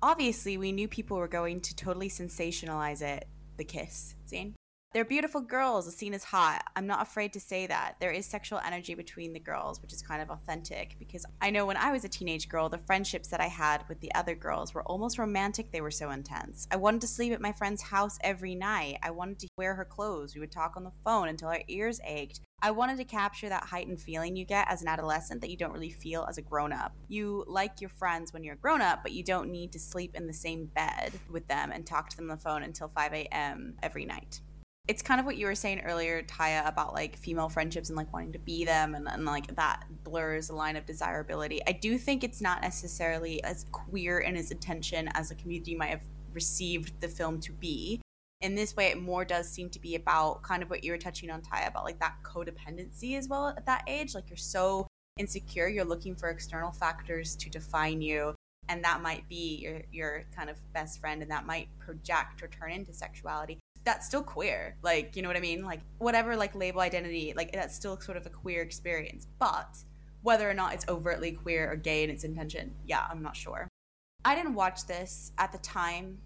[0.02, 4.56] Obviously, we knew people were going to totally sensationalize it, the kiss scene.
[4.92, 5.86] They're beautiful girls.
[5.86, 6.64] The scene is hot.
[6.76, 7.96] I'm not afraid to say that.
[7.98, 11.64] There is sexual energy between the girls, which is kind of authentic because I know
[11.64, 14.74] when I was a teenage girl, the friendships that I had with the other girls
[14.74, 15.72] were almost romantic.
[15.72, 16.68] They were so intense.
[16.70, 18.98] I wanted to sleep at my friend's house every night.
[19.02, 20.34] I wanted to wear her clothes.
[20.34, 22.40] We would talk on the phone until our ears ached.
[22.60, 25.72] I wanted to capture that heightened feeling you get as an adolescent that you don't
[25.72, 26.94] really feel as a grown up.
[27.08, 30.14] You like your friends when you're a grown up, but you don't need to sleep
[30.14, 33.14] in the same bed with them and talk to them on the phone until 5
[33.14, 33.74] a.m.
[33.82, 34.42] every night.
[34.88, 38.12] It's kind of what you were saying earlier, Tyia, about like female friendships and like
[38.12, 41.60] wanting to be them and, and like that blurs the line of desirability.
[41.68, 45.90] I do think it's not necessarily as queer in its intention as the community might
[45.90, 46.02] have
[46.32, 48.00] received the film to be.
[48.40, 50.98] In this way it more does seem to be about kind of what you were
[50.98, 54.16] touching on Ty about like that codependency as well at that age.
[54.16, 58.34] Like you're so insecure you're looking for external factors to define you
[58.68, 62.48] and that might be your your kind of best friend and that might project or
[62.48, 65.64] turn into sexuality that's still queer like you know what i mean?
[65.64, 69.26] Like whatever like label identity like that's still sort of a queer experience.
[69.38, 69.76] But
[70.22, 73.68] whether or not it's overtly queer or gay in its intention yeah i'm not sure.
[74.24, 76.18] I didn't watch this at the time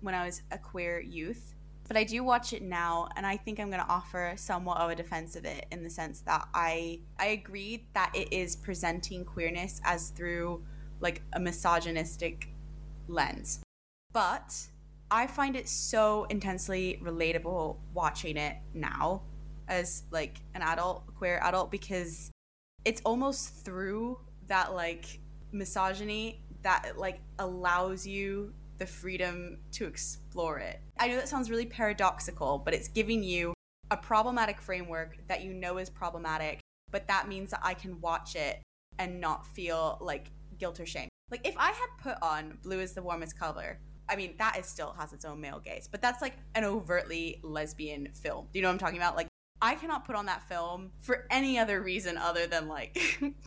[0.00, 1.54] when i was a queer youth
[1.92, 4.88] but I do watch it now, and I think I'm going to offer somewhat of
[4.88, 9.26] a defense of it in the sense that I I agree that it is presenting
[9.26, 10.64] queerness as through
[11.00, 12.48] like a misogynistic
[13.08, 13.62] lens,
[14.12, 14.54] but
[15.12, 19.20] I find it so intensely relatable watching it now
[19.68, 22.30] as like an adult queer adult because
[22.86, 25.20] it's almost through that like
[25.52, 30.80] misogyny that like allows you the freedom to explore it.
[30.98, 33.52] I know that sounds really paradoxical, but it's giving you
[33.90, 36.58] a problematic framework that you know is problematic,
[36.90, 38.62] but that means that I can watch it
[38.98, 41.10] and not feel like guilt or shame.
[41.30, 43.78] Like if I had put on Blue is the Warmest Color,
[44.08, 47.40] I mean, that is still has its own male gaze, but that's like an overtly
[47.42, 48.48] lesbian film.
[48.52, 49.16] Do you know what I'm talking about?
[49.16, 49.28] Like
[49.60, 52.98] I cannot put on that film for any other reason other than like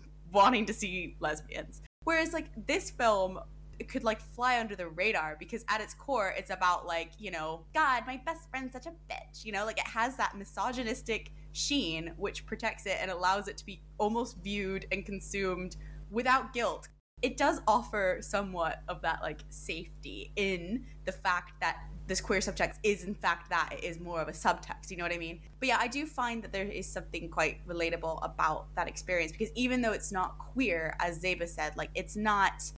[0.32, 1.82] wanting to see lesbians.
[2.03, 3.39] Whereas like this film
[3.84, 7.66] could like fly under the radar because at its core it's about like you know
[7.74, 12.14] god my best friend's such a bitch you know like it has that misogynistic sheen
[12.16, 15.76] which protects it and allows it to be almost viewed and consumed
[16.10, 16.88] without guilt
[17.22, 22.78] it does offer somewhat of that like safety in the fact that this queer subtext
[22.84, 25.39] is in fact that it is more of a subtext you know what i mean
[25.59, 29.49] but yeah i do find that there is something quite relatable about that experience because
[29.55, 32.72] even though it's not queer as zeba said like it's not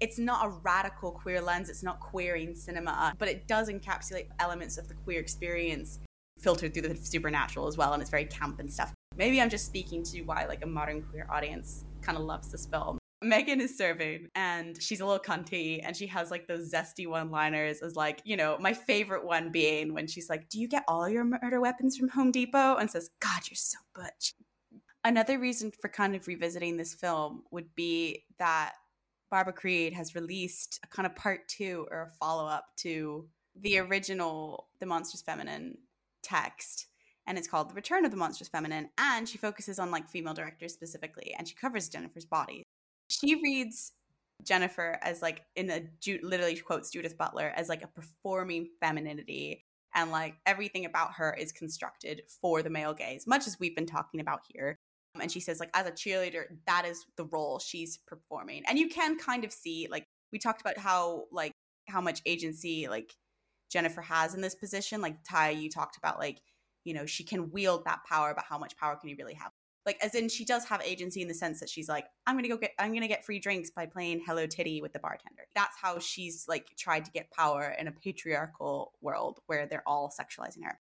[0.00, 4.76] it's not a radical queer lens, it's not queering cinema, but it does encapsulate elements
[4.76, 6.00] of the queer experience
[6.38, 8.92] filtered through the supernatural as well, and it's very camp and stuff.
[9.16, 12.66] Maybe I'm just speaking to why like a modern queer audience kind of loves this
[12.66, 12.98] film.
[13.22, 17.30] Megan is serving and she's a little cunty and she has like those zesty one
[17.30, 20.84] liners as like, you know, my favorite one being when she's like, Do you get
[20.86, 22.76] all your murder weapons from Home Depot?
[22.76, 24.34] And says, God, you're so butch.
[25.04, 28.72] Another reason for kind of revisiting this film would be that
[29.30, 33.78] Barbara Creed has released a kind of part two or a follow up to the
[33.78, 35.78] original The Monstrous Feminine
[36.22, 36.86] text.
[37.26, 38.90] And it's called The Return of the Monstrous Feminine.
[38.98, 41.34] And she focuses on like female directors specifically.
[41.36, 42.63] And she covers Jennifer's body.
[43.08, 43.92] She reads
[44.42, 45.82] Jennifer as like in a
[46.22, 51.52] literally quotes Judith Butler as like a performing femininity and like everything about her is
[51.52, 54.76] constructed for the male gaze, much as we've been talking about here.
[55.14, 58.62] Um, and she says like as a cheerleader that is the role she's performing.
[58.66, 61.52] And you can kind of see like we talked about how like
[61.88, 63.14] how much agency like
[63.70, 65.00] jennifer has in this position.
[65.00, 66.40] Like ty you talked about like
[66.84, 69.52] you know she can wield that power but how much power can you really have
[69.86, 72.48] like as in she does have agency in the sense that she's like i'm gonna
[72.48, 75.76] go get i'm gonna get free drinks by playing hello titty with the bartender that's
[75.80, 80.64] how she's like tried to get power in a patriarchal world where they're all sexualizing
[80.64, 80.78] her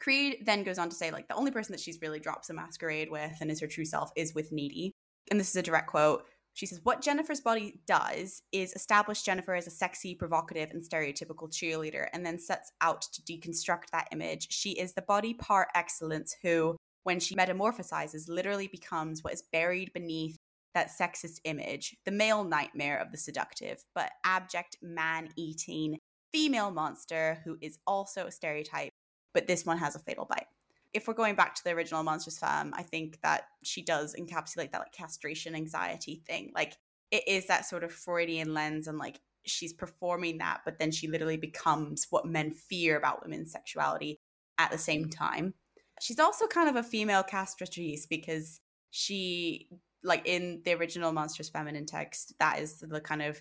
[0.00, 2.54] Creed then goes on to say, like, the only person that she's really drops a
[2.54, 4.92] masquerade with and is her true self is with Needy.
[5.30, 6.24] And this is a direct quote.
[6.54, 11.52] She says, What Jennifer's body does is establish Jennifer as a sexy, provocative, and stereotypical
[11.52, 14.48] cheerleader, and then sets out to deconstruct that image.
[14.50, 19.92] She is the body par excellence who, when she metamorphosizes, literally becomes what is buried
[19.92, 20.36] beneath
[20.74, 25.98] that sexist image, the male nightmare of the seductive, but abject man eating
[26.32, 28.92] female monster who is also a stereotype
[29.32, 30.46] but this one has a fatal bite.
[30.92, 34.72] If we're going back to the original Monstrous Femme, I think that she does encapsulate
[34.72, 36.50] that like castration anxiety thing.
[36.54, 36.76] Like
[37.10, 41.08] it is that sort of Freudian lens and like she's performing that, but then she
[41.08, 44.18] literally becomes what men fear about women's sexuality
[44.58, 45.54] at the same time.
[46.00, 49.68] She's also kind of a female castratrice because she,
[50.02, 53.40] like in the original Monstrous Feminine text, that is the kind of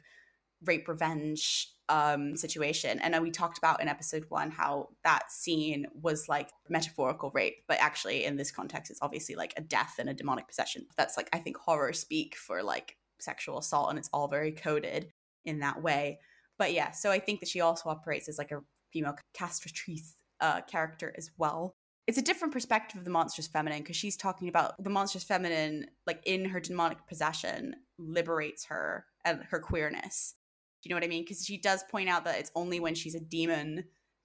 [0.66, 3.00] rape revenge um, situation.
[3.00, 7.80] And we talked about in episode one how that scene was like metaphorical rape, but
[7.80, 10.86] actually in this context, it's obviously like a death and a demonic possession.
[10.98, 15.12] That's like, I think, horror speak for like sexual assault, and it's all very coded
[15.46, 16.20] in that way.
[16.58, 20.62] But yeah, so I think that she also operates as like a female castratrice uh,
[20.62, 21.74] character as well.
[22.10, 25.88] It's a different perspective of the monstrous feminine because she's talking about the monstrous feminine,
[26.08, 30.34] like in her demonic possession, liberates her and her queerness
[30.82, 31.24] do you know what I mean?
[31.24, 33.84] Because she does point out that it's only when she's a demon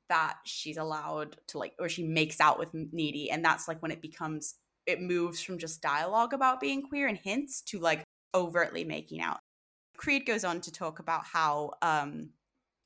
[0.09, 3.91] that she's allowed to like, or she makes out with Needy, and that's like when
[3.91, 4.55] it becomes,
[4.87, 8.05] it moves from just dialogue about being queer and hints to like
[8.35, 9.41] overtly making out.
[9.97, 12.31] Creed goes on to talk about how, um,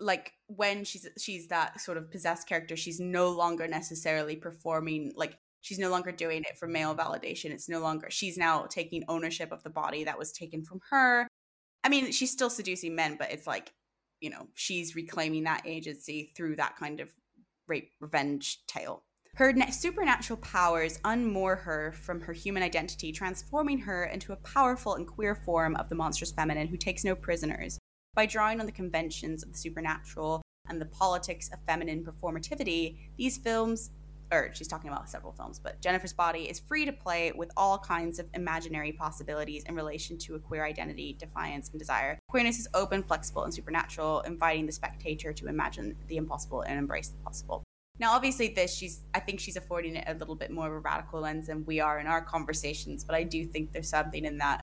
[0.01, 5.39] like when she's she's that sort of possessed character, she's no longer necessarily performing like
[5.61, 7.51] she's no longer doing it for male validation.
[7.51, 11.29] It's no longer she's now taking ownership of the body that was taken from her
[11.85, 13.73] I mean, she's still seducing men, but it's like,
[14.21, 17.09] you know, she's reclaiming that agency through that kind of
[17.67, 19.05] rape revenge tale.
[19.37, 25.07] Her supernatural powers unmoor her from her human identity, transforming her into a powerful and
[25.07, 27.78] queer form of the monstrous feminine who takes no prisoners.
[28.19, 33.39] By drawing on the conventions of the supernatural and the politics of feminine performativity, these
[33.39, 33.91] films
[34.33, 37.79] or she's talking about several films, but Jennifer's Body is free to play with all
[37.79, 42.19] kinds of imaginary possibilities in relation to a queer identity, defiance, and desire.
[42.29, 47.11] Queerness is open, flexible, and supernatural, inviting the spectator to imagine the impossible and embrace
[47.11, 47.62] the possible.
[48.01, 50.81] Now, obviously, this she's I think she's affording it a little bit more of a
[50.81, 54.39] radical lens than we are in our conversations, but I do think there's something in
[54.39, 54.61] that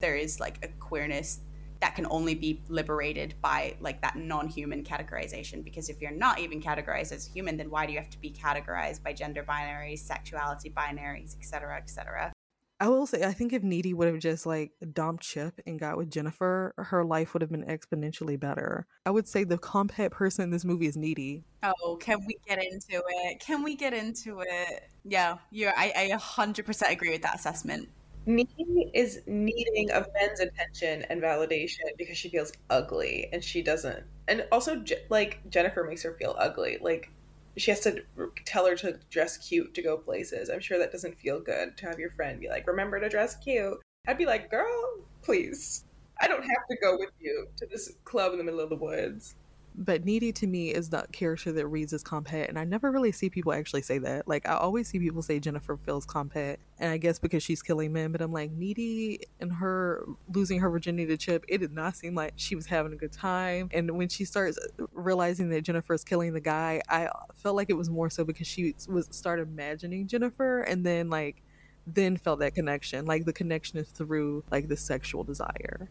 [0.00, 1.40] there is like a queerness
[1.84, 6.58] that can only be liberated by like that non-human categorization because if you're not even
[6.58, 10.70] categorized as human then why do you have to be categorized by gender binaries sexuality
[10.70, 12.32] binaries etc etc
[12.80, 15.96] I will say, I think if Needy would have just like dumped Chip and got
[15.96, 18.86] with Jennifer, her life would have been exponentially better.
[19.06, 21.44] I would say the comphet person in this movie is Needy.
[21.62, 23.38] Oh, can we get into it?
[23.38, 24.90] Can we get into it?
[25.04, 27.88] Yeah, yeah, I, I 100% agree with that assessment.
[28.26, 34.02] Needy is needing of men's attention and validation because she feels ugly and she doesn't.
[34.28, 36.78] And also, like, Jennifer makes her feel ugly.
[36.80, 37.10] Like,
[37.56, 38.02] she has to
[38.46, 40.48] tell her to dress cute to go places.
[40.48, 43.36] I'm sure that doesn't feel good to have your friend be like, remember to dress
[43.36, 43.78] cute.
[44.08, 45.84] I'd be like, girl, please.
[46.20, 48.76] I don't have to go with you to this club in the middle of the
[48.76, 49.34] woods.
[49.76, 53.10] But Needy to me is the character that reads as comphet, and I never really
[53.10, 54.28] see people actually say that.
[54.28, 57.92] Like I always see people say Jennifer feels comphet, and I guess because she's killing
[57.92, 58.12] men.
[58.12, 62.14] But I'm like Needy and her losing her virginity to Chip, it did not seem
[62.14, 63.68] like she was having a good time.
[63.72, 64.58] And when she starts
[64.92, 68.46] realizing that Jennifer is killing the guy, I felt like it was more so because
[68.46, 71.42] she was started imagining Jennifer, and then like
[71.84, 73.06] then felt that connection.
[73.06, 75.88] Like the connection is through like the sexual desire.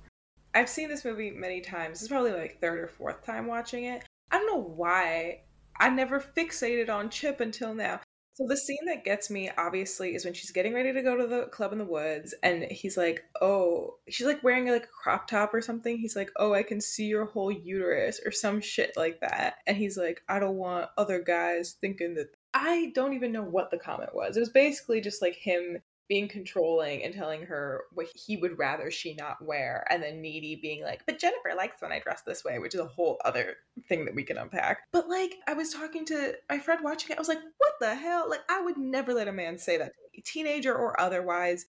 [0.54, 1.94] I've seen this movie many times.
[1.94, 4.04] This is probably like third or fourth time watching it.
[4.32, 5.42] I don't know why
[5.80, 8.02] I never fixated on Chip until now.
[8.36, 11.28] So the scene that gets me obviously is when she's getting ready to go to
[11.28, 15.28] the club in the woods and he's like, "Oh, she's like wearing like a crop
[15.28, 18.98] top or something." He's like, "Oh, I can see your whole uterus" or some shit
[18.98, 19.58] like that.
[19.68, 23.70] And he's like, "I don't want other guys thinking that I don't even know what
[23.70, 24.36] the comment was.
[24.36, 25.80] It was basically just like him
[26.14, 30.60] being controlling and telling her what he would rather she not wear and then needy
[30.62, 33.56] being like but jennifer likes when i dress this way which is a whole other
[33.90, 34.82] thing that we can unpack.
[34.92, 37.96] But like i was talking to my friend watching it i was like what the
[37.96, 38.30] hell?
[38.30, 39.94] Like i would never let a man say that
[40.24, 41.66] teenager or otherwise.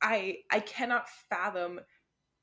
[0.00, 1.80] I i cannot fathom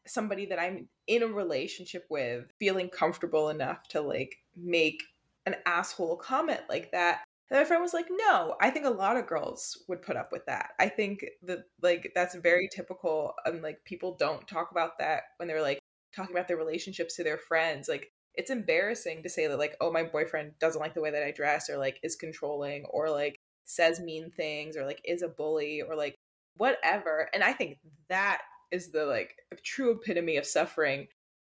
[0.06, 5.02] somebody that i'm in a relationship with feeling comfortable enough to like make
[5.48, 9.18] an asshole comment like that and my friend was like, no, I think a lot
[9.18, 10.70] of girls would put up with that.
[10.80, 12.82] I think that like that's very mm-hmm.
[12.82, 15.80] typical and like people don't talk about that when they're like
[16.16, 17.90] talking about their relationships to their friends.
[17.90, 21.24] Like it's embarrassing to say that like, oh, my boyfriend doesn't like the way that
[21.24, 23.36] I dress or like is controlling or like
[23.66, 26.16] says mean things or like is a bully or like
[26.56, 27.30] whatever.
[27.34, 31.08] And I think that is the like true epitome of suffering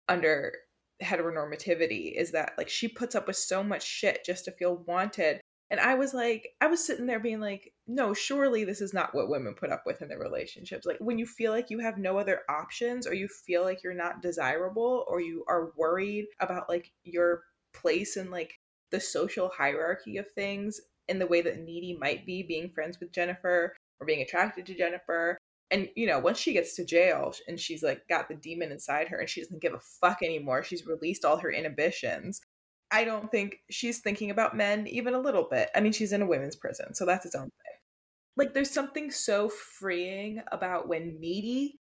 [0.08, 0.52] under
[1.00, 5.40] heteronormativity is that like she puts up with so much shit just to feel wanted
[5.72, 9.14] and I was like, I was sitting there being like, no, surely this is not
[9.14, 10.84] what women put up with in their relationships.
[10.84, 13.94] Like when you feel like you have no other options or you feel like you're
[13.94, 18.52] not desirable or you are worried about like your place in like
[18.90, 23.10] the social hierarchy of things in the way that Needy might be being friends with
[23.10, 25.38] Jennifer or being attracted to Jennifer.
[25.70, 29.08] And you know, once she gets to jail and she's like got the demon inside
[29.08, 32.42] her and she doesn't give a fuck anymore, she's released all her inhibitions
[32.92, 35.70] I don't think she's thinking about men even a little bit.
[35.74, 37.78] I mean, she's in a women's prison, so that's its own thing.
[38.36, 41.78] Like, there's something so freeing about when Needy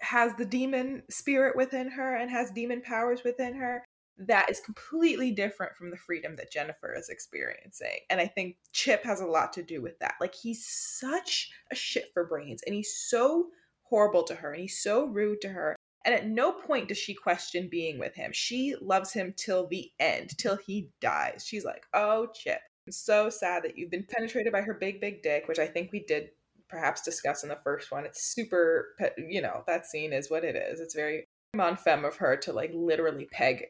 [0.00, 3.82] has the demon spirit within her and has demon powers within her.
[4.18, 7.98] that is completely different from the freedom that Jennifer is experiencing.
[8.08, 10.14] And I think Chip has a lot to do with that.
[10.20, 13.48] Like he's such a shit for brains and he's so
[13.82, 15.75] horrible to her and he's so rude to her.
[16.06, 18.30] And at no point does she question being with him.
[18.32, 21.44] She loves him till the end, till he dies.
[21.44, 25.22] She's like, oh, Chip, I'm so sad that you've been penetrated by her big, big
[25.24, 26.28] dick, which I think we did
[26.68, 28.04] perhaps discuss in the first one.
[28.04, 30.78] It's super, you know, that scene is what it is.
[30.78, 33.64] It's very mon femme of her to like literally peg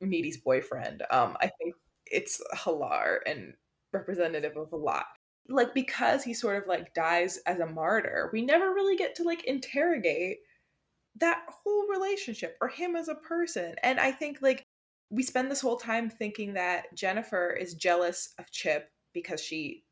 [0.00, 1.04] Needy's boyfriend.
[1.10, 3.54] Um, I think it's hilar and
[3.92, 5.06] representative of a lot.
[5.48, 9.22] Like because he sort of like dies as a martyr, we never really get to
[9.22, 10.38] like interrogate
[11.16, 13.74] that whole relationship or him as a person.
[13.82, 14.66] And I think like
[15.10, 19.84] we spend this whole time thinking that Jennifer is jealous of Chip because she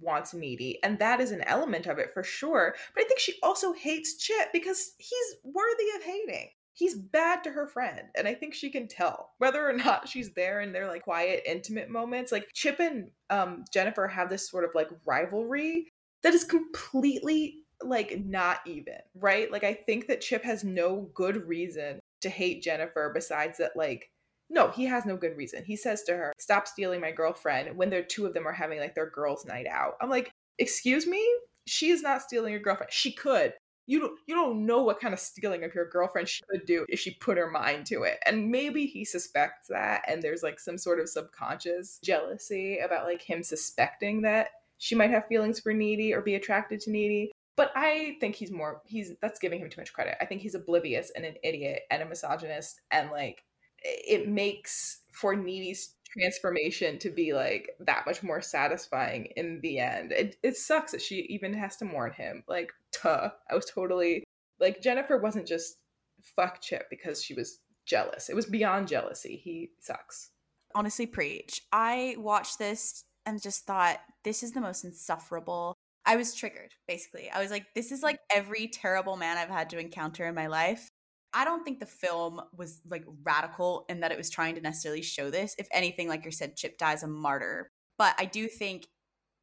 [0.00, 2.74] wants Needy, and that is an element of it for sure.
[2.94, 6.50] But I think she also hates Chip because he's worthy of hating.
[6.72, 10.32] He's bad to her friend, and I think she can tell whether or not she's
[10.34, 12.32] there in their like quiet, intimate moments.
[12.32, 15.88] Like Chip and um, Jennifer have this sort of like rivalry
[16.22, 19.50] that is completely like not even, right?
[19.50, 24.10] Like I think that Chip has no good reason to hate Jennifer besides that like
[24.50, 25.62] no, he has no good reason.
[25.64, 28.78] He says to her, "Stop stealing my girlfriend." When the two of them are having
[28.80, 31.22] like their girls' night out, I'm like, "Excuse me,
[31.66, 32.92] she is not stealing your girlfriend.
[32.92, 33.54] She could.
[33.86, 34.18] You don't.
[34.26, 37.14] You don't know what kind of stealing of your girlfriend she could do if she
[37.14, 38.18] put her mind to it.
[38.26, 43.22] And maybe he suspects that, and there's like some sort of subconscious jealousy about like
[43.22, 44.48] him suspecting that
[44.78, 47.32] she might have feelings for Needy or be attracted to Needy.
[47.58, 48.82] But I think he's more.
[48.86, 50.16] He's that's giving him too much credit.
[50.20, 53.42] I think he's oblivious and an idiot and a misogynist and like
[53.82, 60.12] it makes for Needy's transformation to be like that much more satisfying in the end.
[60.12, 62.44] It it sucks that she even has to mourn him.
[62.46, 63.30] Like, tuh.
[63.50, 64.22] I was totally
[64.60, 65.78] like Jennifer wasn't just
[66.22, 68.28] fuck Chip because she was jealous.
[68.28, 69.40] It was beyond jealousy.
[69.42, 70.30] He sucks.
[70.76, 71.62] Honestly, preach.
[71.72, 75.77] I watched this and just thought this is the most insufferable.
[76.08, 77.30] I was triggered, basically.
[77.30, 78.04] I was like, this is mm.
[78.04, 80.90] like every terrible man I've had to encounter in my life.
[81.34, 85.02] I don't think the film was like radical in that it was trying to necessarily
[85.02, 85.54] show this.
[85.58, 87.70] If anything, like you said, Chip dies a martyr.
[87.98, 88.86] But I do think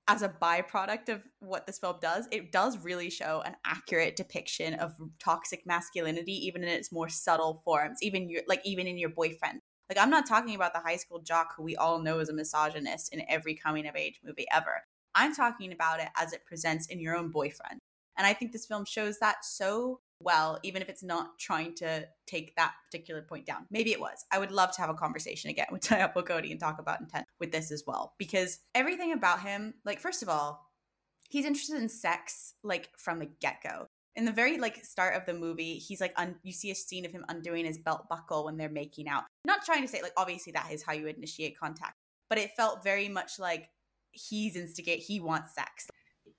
[0.08, 4.74] as a byproduct of what this film does, it does really show an accurate depiction
[4.74, 9.10] of toxic masculinity, even in its more subtle forms, even your like even in your
[9.10, 9.62] boyfriend.
[9.88, 12.34] Like I'm not talking about the high school jock who we all know is a
[12.34, 14.82] misogynist in every coming of age movie ever.
[15.16, 17.80] I'm talking about it as it presents in your own boyfriend.
[18.18, 22.08] And I think this film shows that so well, even if it's not trying to
[22.26, 23.66] take that particular point down.
[23.70, 24.26] Maybe it was.
[24.32, 27.26] I would love to have a conversation again with Diablo Cody and talk about intent
[27.40, 28.14] with this as well.
[28.18, 30.70] Because everything about him, like, first of all,
[31.30, 33.88] he's interested in sex, like, from the get go.
[34.16, 37.06] In the very like start of the movie, he's like un- you see a scene
[37.06, 39.26] of him undoing his belt buckle when they're making out.
[39.44, 41.96] Not trying to say like obviously that is how you initiate contact,
[42.30, 43.68] but it felt very much like
[44.16, 45.88] he's instigate he wants sex.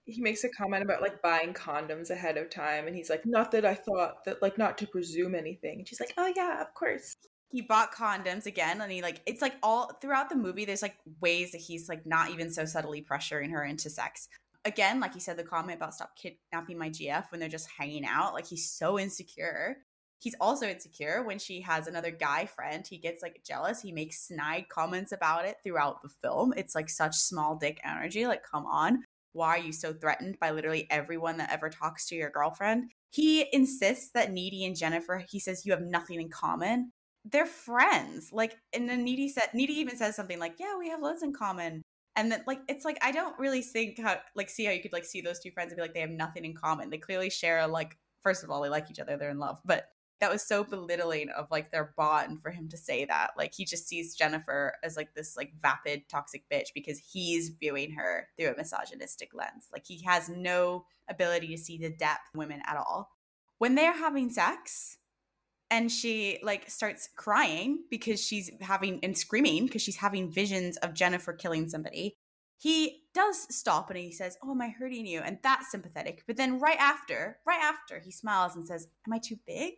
[0.04, 3.50] He makes a comment about like buying condoms ahead of time and he's like not
[3.50, 5.78] that i thought that like not to presume anything.
[5.78, 7.16] And she's like oh yeah of course.
[7.48, 10.96] He bought condoms again and he like it's like all throughout the movie there's like
[11.20, 14.28] ways that he's like not even so subtly pressuring her into sex.
[14.64, 18.04] Again like he said the comment about stop kidnapping my gf when they're just hanging
[18.04, 19.78] out like he's so insecure
[20.18, 24.26] he's also insecure when she has another guy friend he gets like jealous he makes
[24.26, 28.66] snide comments about it throughout the film it's like such small dick energy like come
[28.66, 29.02] on
[29.36, 32.90] why are you so threatened by literally everyone that ever talks to your girlfriend?
[33.10, 36.90] He insists that Needy and Jennifer, he says, you have nothing in common.
[37.24, 38.30] They're friends.
[38.32, 41.34] Like, and then Needy said, Needy even says something like, yeah, we have loads in
[41.34, 41.82] common.
[42.16, 44.94] And then, like, it's like, I don't really think how, like, see how you could,
[44.94, 46.88] like, see those two friends and be like, they have nothing in common.
[46.88, 49.60] They clearly share, like, first of all, they like each other, they're in love.
[49.66, 49.88] But
[50.20, 53.32] that was so belittling of like their bond for him to say that.
[53.36, 57.92] Like he just sees Jennifer as like this like vapid toxic bitch because he's viewing
[57.92, 59.68] her through a misogynistic lens.
[59.72, 63.10] Like he has no ability to see the depth women at all.
[63.58, 64.98] When they're having sex
[65.70, 70.94] and she like starts crying because she's having and screaming because she's having visions of
[70.94, 72.16] Jennifer killing somebody.
[72.58, 76.22] He does stop and he says, "Oh, am I hurting you?" And that's sympathetic.
[76.26, 79.74] But then right after, right after, he smiles and says, "Am I too big?"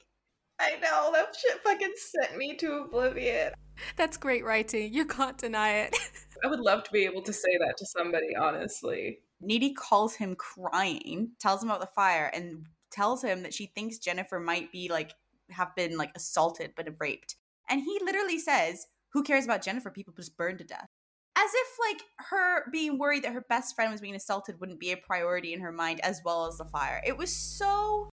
[0.61, 3.53] I know that shit fucking sent me to oblivion.
[3.97, 4.93] That's great writing.
[4.93, 5.97] You can't deny it.
[6.45, 9.21] I would love to be able to say that to somebody, honestly.
[9.41, 13.99] Needy calls him crying, tells him about the fire, and tells him that she thinks
[13.99, 15.13] Jennifer might be like
[15.51, 17.37] have been like assaulted but raped.
[17.69, 19.91] And he literally says, Who cares about Jennifer?
[19.91, 20.89] People just burn to death.
[21.37, 24.91] As if like her being worried that her best friend was being assaulted wouldn't be
[24.91, 27.01] a priority in her mind as well as the fire.
[27.07, 28.11] It was so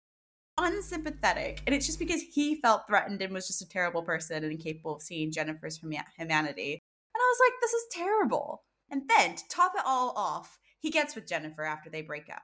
[0.62, 1.62] unsympathetic.
[1.66, 4.95] And it's just because he felt threatened and was just a terrible person and incapable
[4.95, 6.82] of seeing Jennifer's humanity.
[7.14, 8.64] And I was like, this is terrible.
[8.89, 12.43] And then to top it all off, he gets with Jennifer after they break up.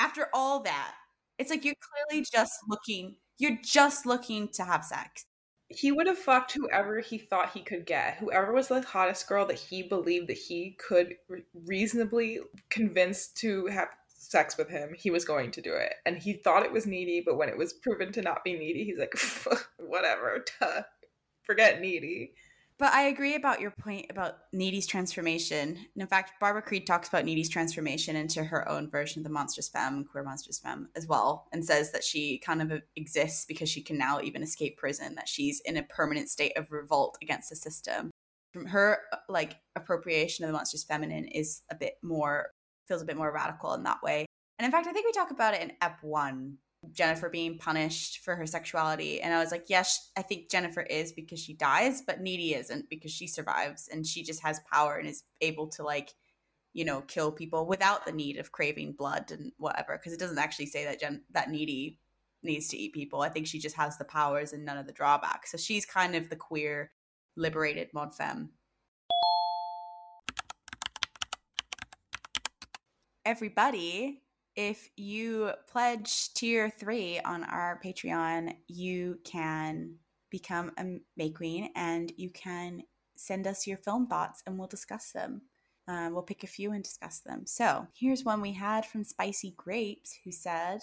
[0.00, 0.94] After all that,
[1.38, 1.74] it's like you're
[2.08, 5.24] clearly just looking, you're just looking to have sex.
[5.68, 8.16] He would have fucked whoever he thought he could get.
[8.16, 11.14] Whoever was the hottest girl that he believed that he could
[11.66, 12.38] reasonably
[12.70, 13.88] convince to have
[14.28, 15.94] sex with him, he was going to do it.
[16.06, 18.84] And he thought it was needy, but when it was proven to not be needy,
[18.84, 19.14] he's like,
[19.78, 20.82] whatever, duh.
[21.42, 22.34] forget needy.
[22.78, 25.70] But I agree about your point about Needy's transformation.
[25.70, 29.30] And in fact, Barbara Creed talks about Needy's transformation into her own version of the
[29.30, 33.68] Monstrous Femme, Queer Monstrous Femme, as well, and says that she kind of exists because
[33.68, 37.50] she can now even escape prison, that she's in a permanent state of revolt against
[37.50, 38.12] the system.
[38.68, 38.98] Her
[39.28, 42.50] like appropriation of the monstrous feminine is a bit more
[42.88, 44.26] feels a bit more radical in that way.
[44.58, 46.58] And in fact, I think we talk about it in Ep one
[46.92, 49.20] Jennifer being punished for her sexuality.
[49.20, 52.88] And I was like, yes, I think Jennifer is because she dies, but Needy isn't
[52.88, 56.14] because she survives and she just has power and is able to like,
[56.74, 59.98] you know, kill people without the need of craving blood and whatever.
[59.98, 61.98] Because it doesn't actually say that Jen that Needy
[62.44, 63.22] needs to eat people.
[63.22, 65.50] I think she just has the powers and none of the drawbacks.
[65.50, 66.92] So she's kind of the queer,
[67.36, 68.50] liberated mod femme.
[73.28, 74.22] Everybody,
[74.56, 79.96] if you pledge tier three on our Patreon, you can
[80.30, 82.84] become a May Queen and you can
[83.16, 85.42] send us your film thoughts and we'll discuss them.
[85.88, 87.42] Um, we'll pick a few and discuss them.
[87.44, 90.80] So here's one we had from Spicy Grapes who said,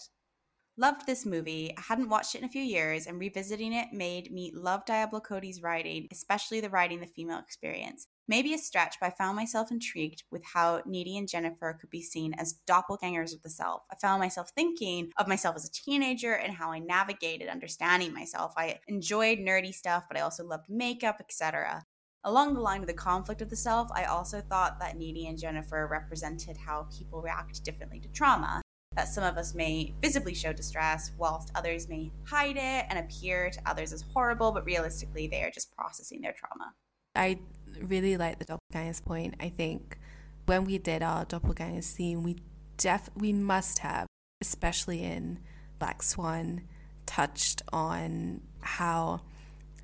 [0.78, 1.73] Loved this movie.
[1.78, 5.21] I hadn't watched it in a few years, and revisiting it made me love Diablo
[5.21, 8.07] Cody's writing, especially the writing the female experience.
[8.28, 12.01] Maybe a stretch, but I found myself intrigued with how Needy and Jennifer could be
[12.01, 13.84] seen as doppelgangers of the self.
[13.89, 18.53] I found myself thinking of myself as a teenager and how I navigated understanding myself.
[18.57, 21.86] I enjoyed nerdy stuff, but I also loved makeup, etc.
[22.26, 25.39] Along the line of the conflict of the self, I also thought that Needy and
[25.39, 28.61] Jennifer represented how people react differently to trauma.
[28.95, 33.49] That some of us may visibly show distress, whilst others may hide it and appear
[33.49, 36.73] to others as horrible, but realistically, they are just processing their trauma.
[37.15, 37.39] I
[37.81, 39.35] really like the doppelgangers point.
[39.39, 39.97] I think
[40.45, 42.37] when we did our doppelganger scene, we
[42.77, 44.07] def we must have,
[44.41, 45.39] especially in
[45.79, 46.61] Black Swan,
[47.05, 49.21] touched on how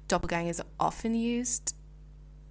[0.08, 1.76] doppelgangers are often used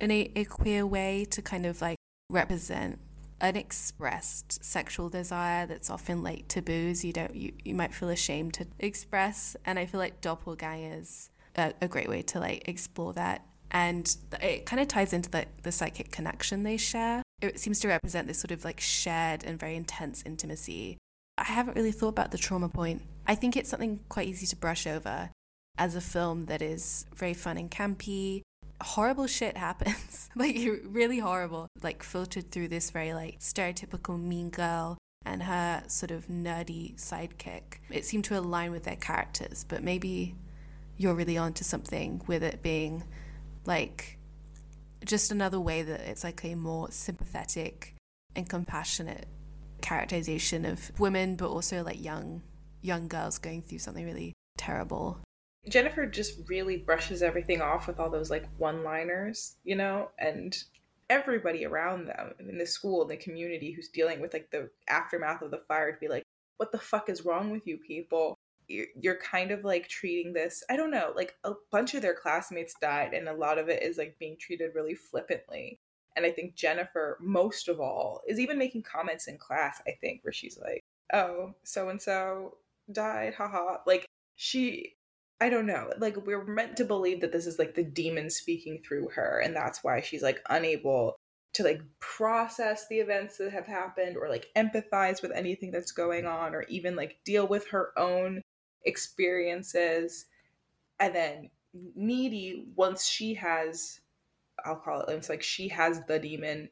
[0.00, 1.96] in a, a queer way to kind of like
[2.30, 2.98] represent
[3.40, 8.66] unexpressed sexual desire that's often like taboos you don't you, you might feel ashamed to
[8.78, 14.16] express and i feel like doppelgangers are a great way to like explore that and
[14.40, 17.22] it kind of ties into the, the psychic connection they share.
[17.40, 20.98] It seems to represent this sort of like shared and very intense intimacy.
[21.38, 23.02] I haven't really thought about the trauma point.
[23.26, 25.30] I think it's something quite easy to brush over
[25.78, 28.42] as a film that is very fun and campy.
[28.80, 34.96] Horrible shit happens, like really horrible, like filtered through this very like stereotypical mean girl
[35.24, 37.78] and her sort of nerdy sidekick.
[37.90, 40.34] It seemed to align with their characters, but maybe
[40.96, 43.04] you're really onto something with it being
[43.64, 44.18] like
[45.04, 47.94] just another way that it's like a more sympathetic
[48.36, 49.26] and compassionate
[49.80, 52.42] characterization of women but also like young
[52.82, 55.18] young girls going through something really terrible
[55.68, 60.64] jennifer just really brushes everything off with all those like one liners you know and
[61.10, 65.42] everybody around them in the school in the community who's dealing with like the aftermath
[65.42, 66.22] of the fire to be like
[66.56, 68.36] what the fuck is wrong with you people?
[68.68, 72.74] You're kind of like treating this i don't know like a bunch of their classmates
[72.80, 75.80] died and a lot of it is like being treated really flippantly.
[76.14, 80.22] And i think jennifer most of all is even making comments in class i think
[80.22, 82.54] where she's like oh so and so
[82.92, 83.78] died haha.
[83.86, 84.06] Like
[84.36, 84.94] she
[85.40, 88.80] i don't know like we're meant to believe that this is like the demon speaking
[88.86, 91.16] through her and that's why she's like unable
[91.52, 96.24] to like process the events that have happened or like empathize with anything that's going
[96.24, 98.40] on or even like deal with her own
[98.84, 100.26] experiences.
[101.00, 101.50] And then
[101.94, 104.00] needy once she has
[104.64, 106.68] i'll call it it's like she has the demon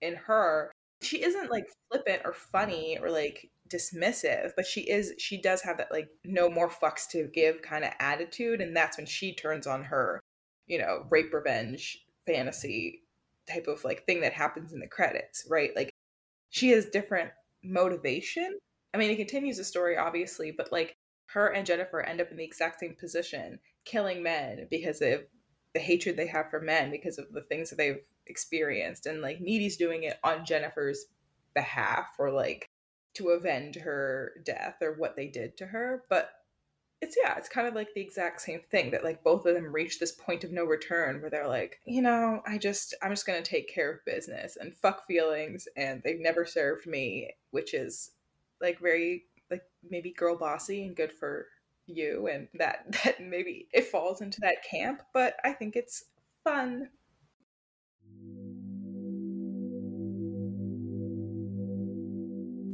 [0.00, 5.40] in her she isn't like flippant or funny or like dismissive but she is she
[5.40, 9.06] does have that like no more fucks to give kind of attitude and that's when
[9.06, 10.20] she turns on her
[10.66, 13.02] you know rape revenge fantasy
[13.48, 15.90] type of like thing that happens in the credits right like
[16.50, 17.30] she has different
[17.64, 18.58] motivation
[18.94, 20.96] i mean it continues the story obviously but like
[21.32, 25.22] her and Jennifer end up in the exact same position, killing men because of
[25.74, 29.06] the hatred they have for men because of the things that they've experienced.
[29.06, 31.06] And like Needy's doing it on Jennifer's
[31.54, 32.68] behalf or like
[33.14, 36.04] to avenge her death or what they did to her.
[36.08, 36.30] But
[37.02, 39.72] it's yeah, it's kind of like the exact same thing that like both of them
[39.72, 43.26] reach this point of no return where they're like, you know, I just I'm just
[43.26, 48.12] gonna take care of business and fuck feelings, and they've never served me, which is
[48.60, 51.46] like very like maybe girl bossy and good for
[51.86, 56.04] you, and that that maybe it falls into that camp, but I think it's
[56.44, 56.88] fun.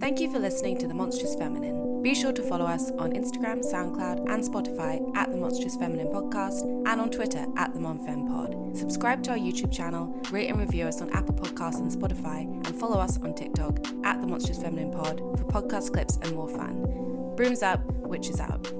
[0.08, 2.02] Thank you for listening to The Monstrous Feminine.
[2.02, 6.62] Be sure to follow us on Instagram, SoundCloud, and Spotify at The Monstrous Feminine Podcast
[6.62, 8.74] and on Twitter at The MonFemPod.
[8.74, 12.74] Subscribe to our YouTube channel, rate and review us on Apple Podcasts and Spotify, and
[12.80, 17.34] follow us on TikTok at The Monstrous Feminine Pod for podcast clips and more fun.
[17.36, 18.77] Brooms up, witches out.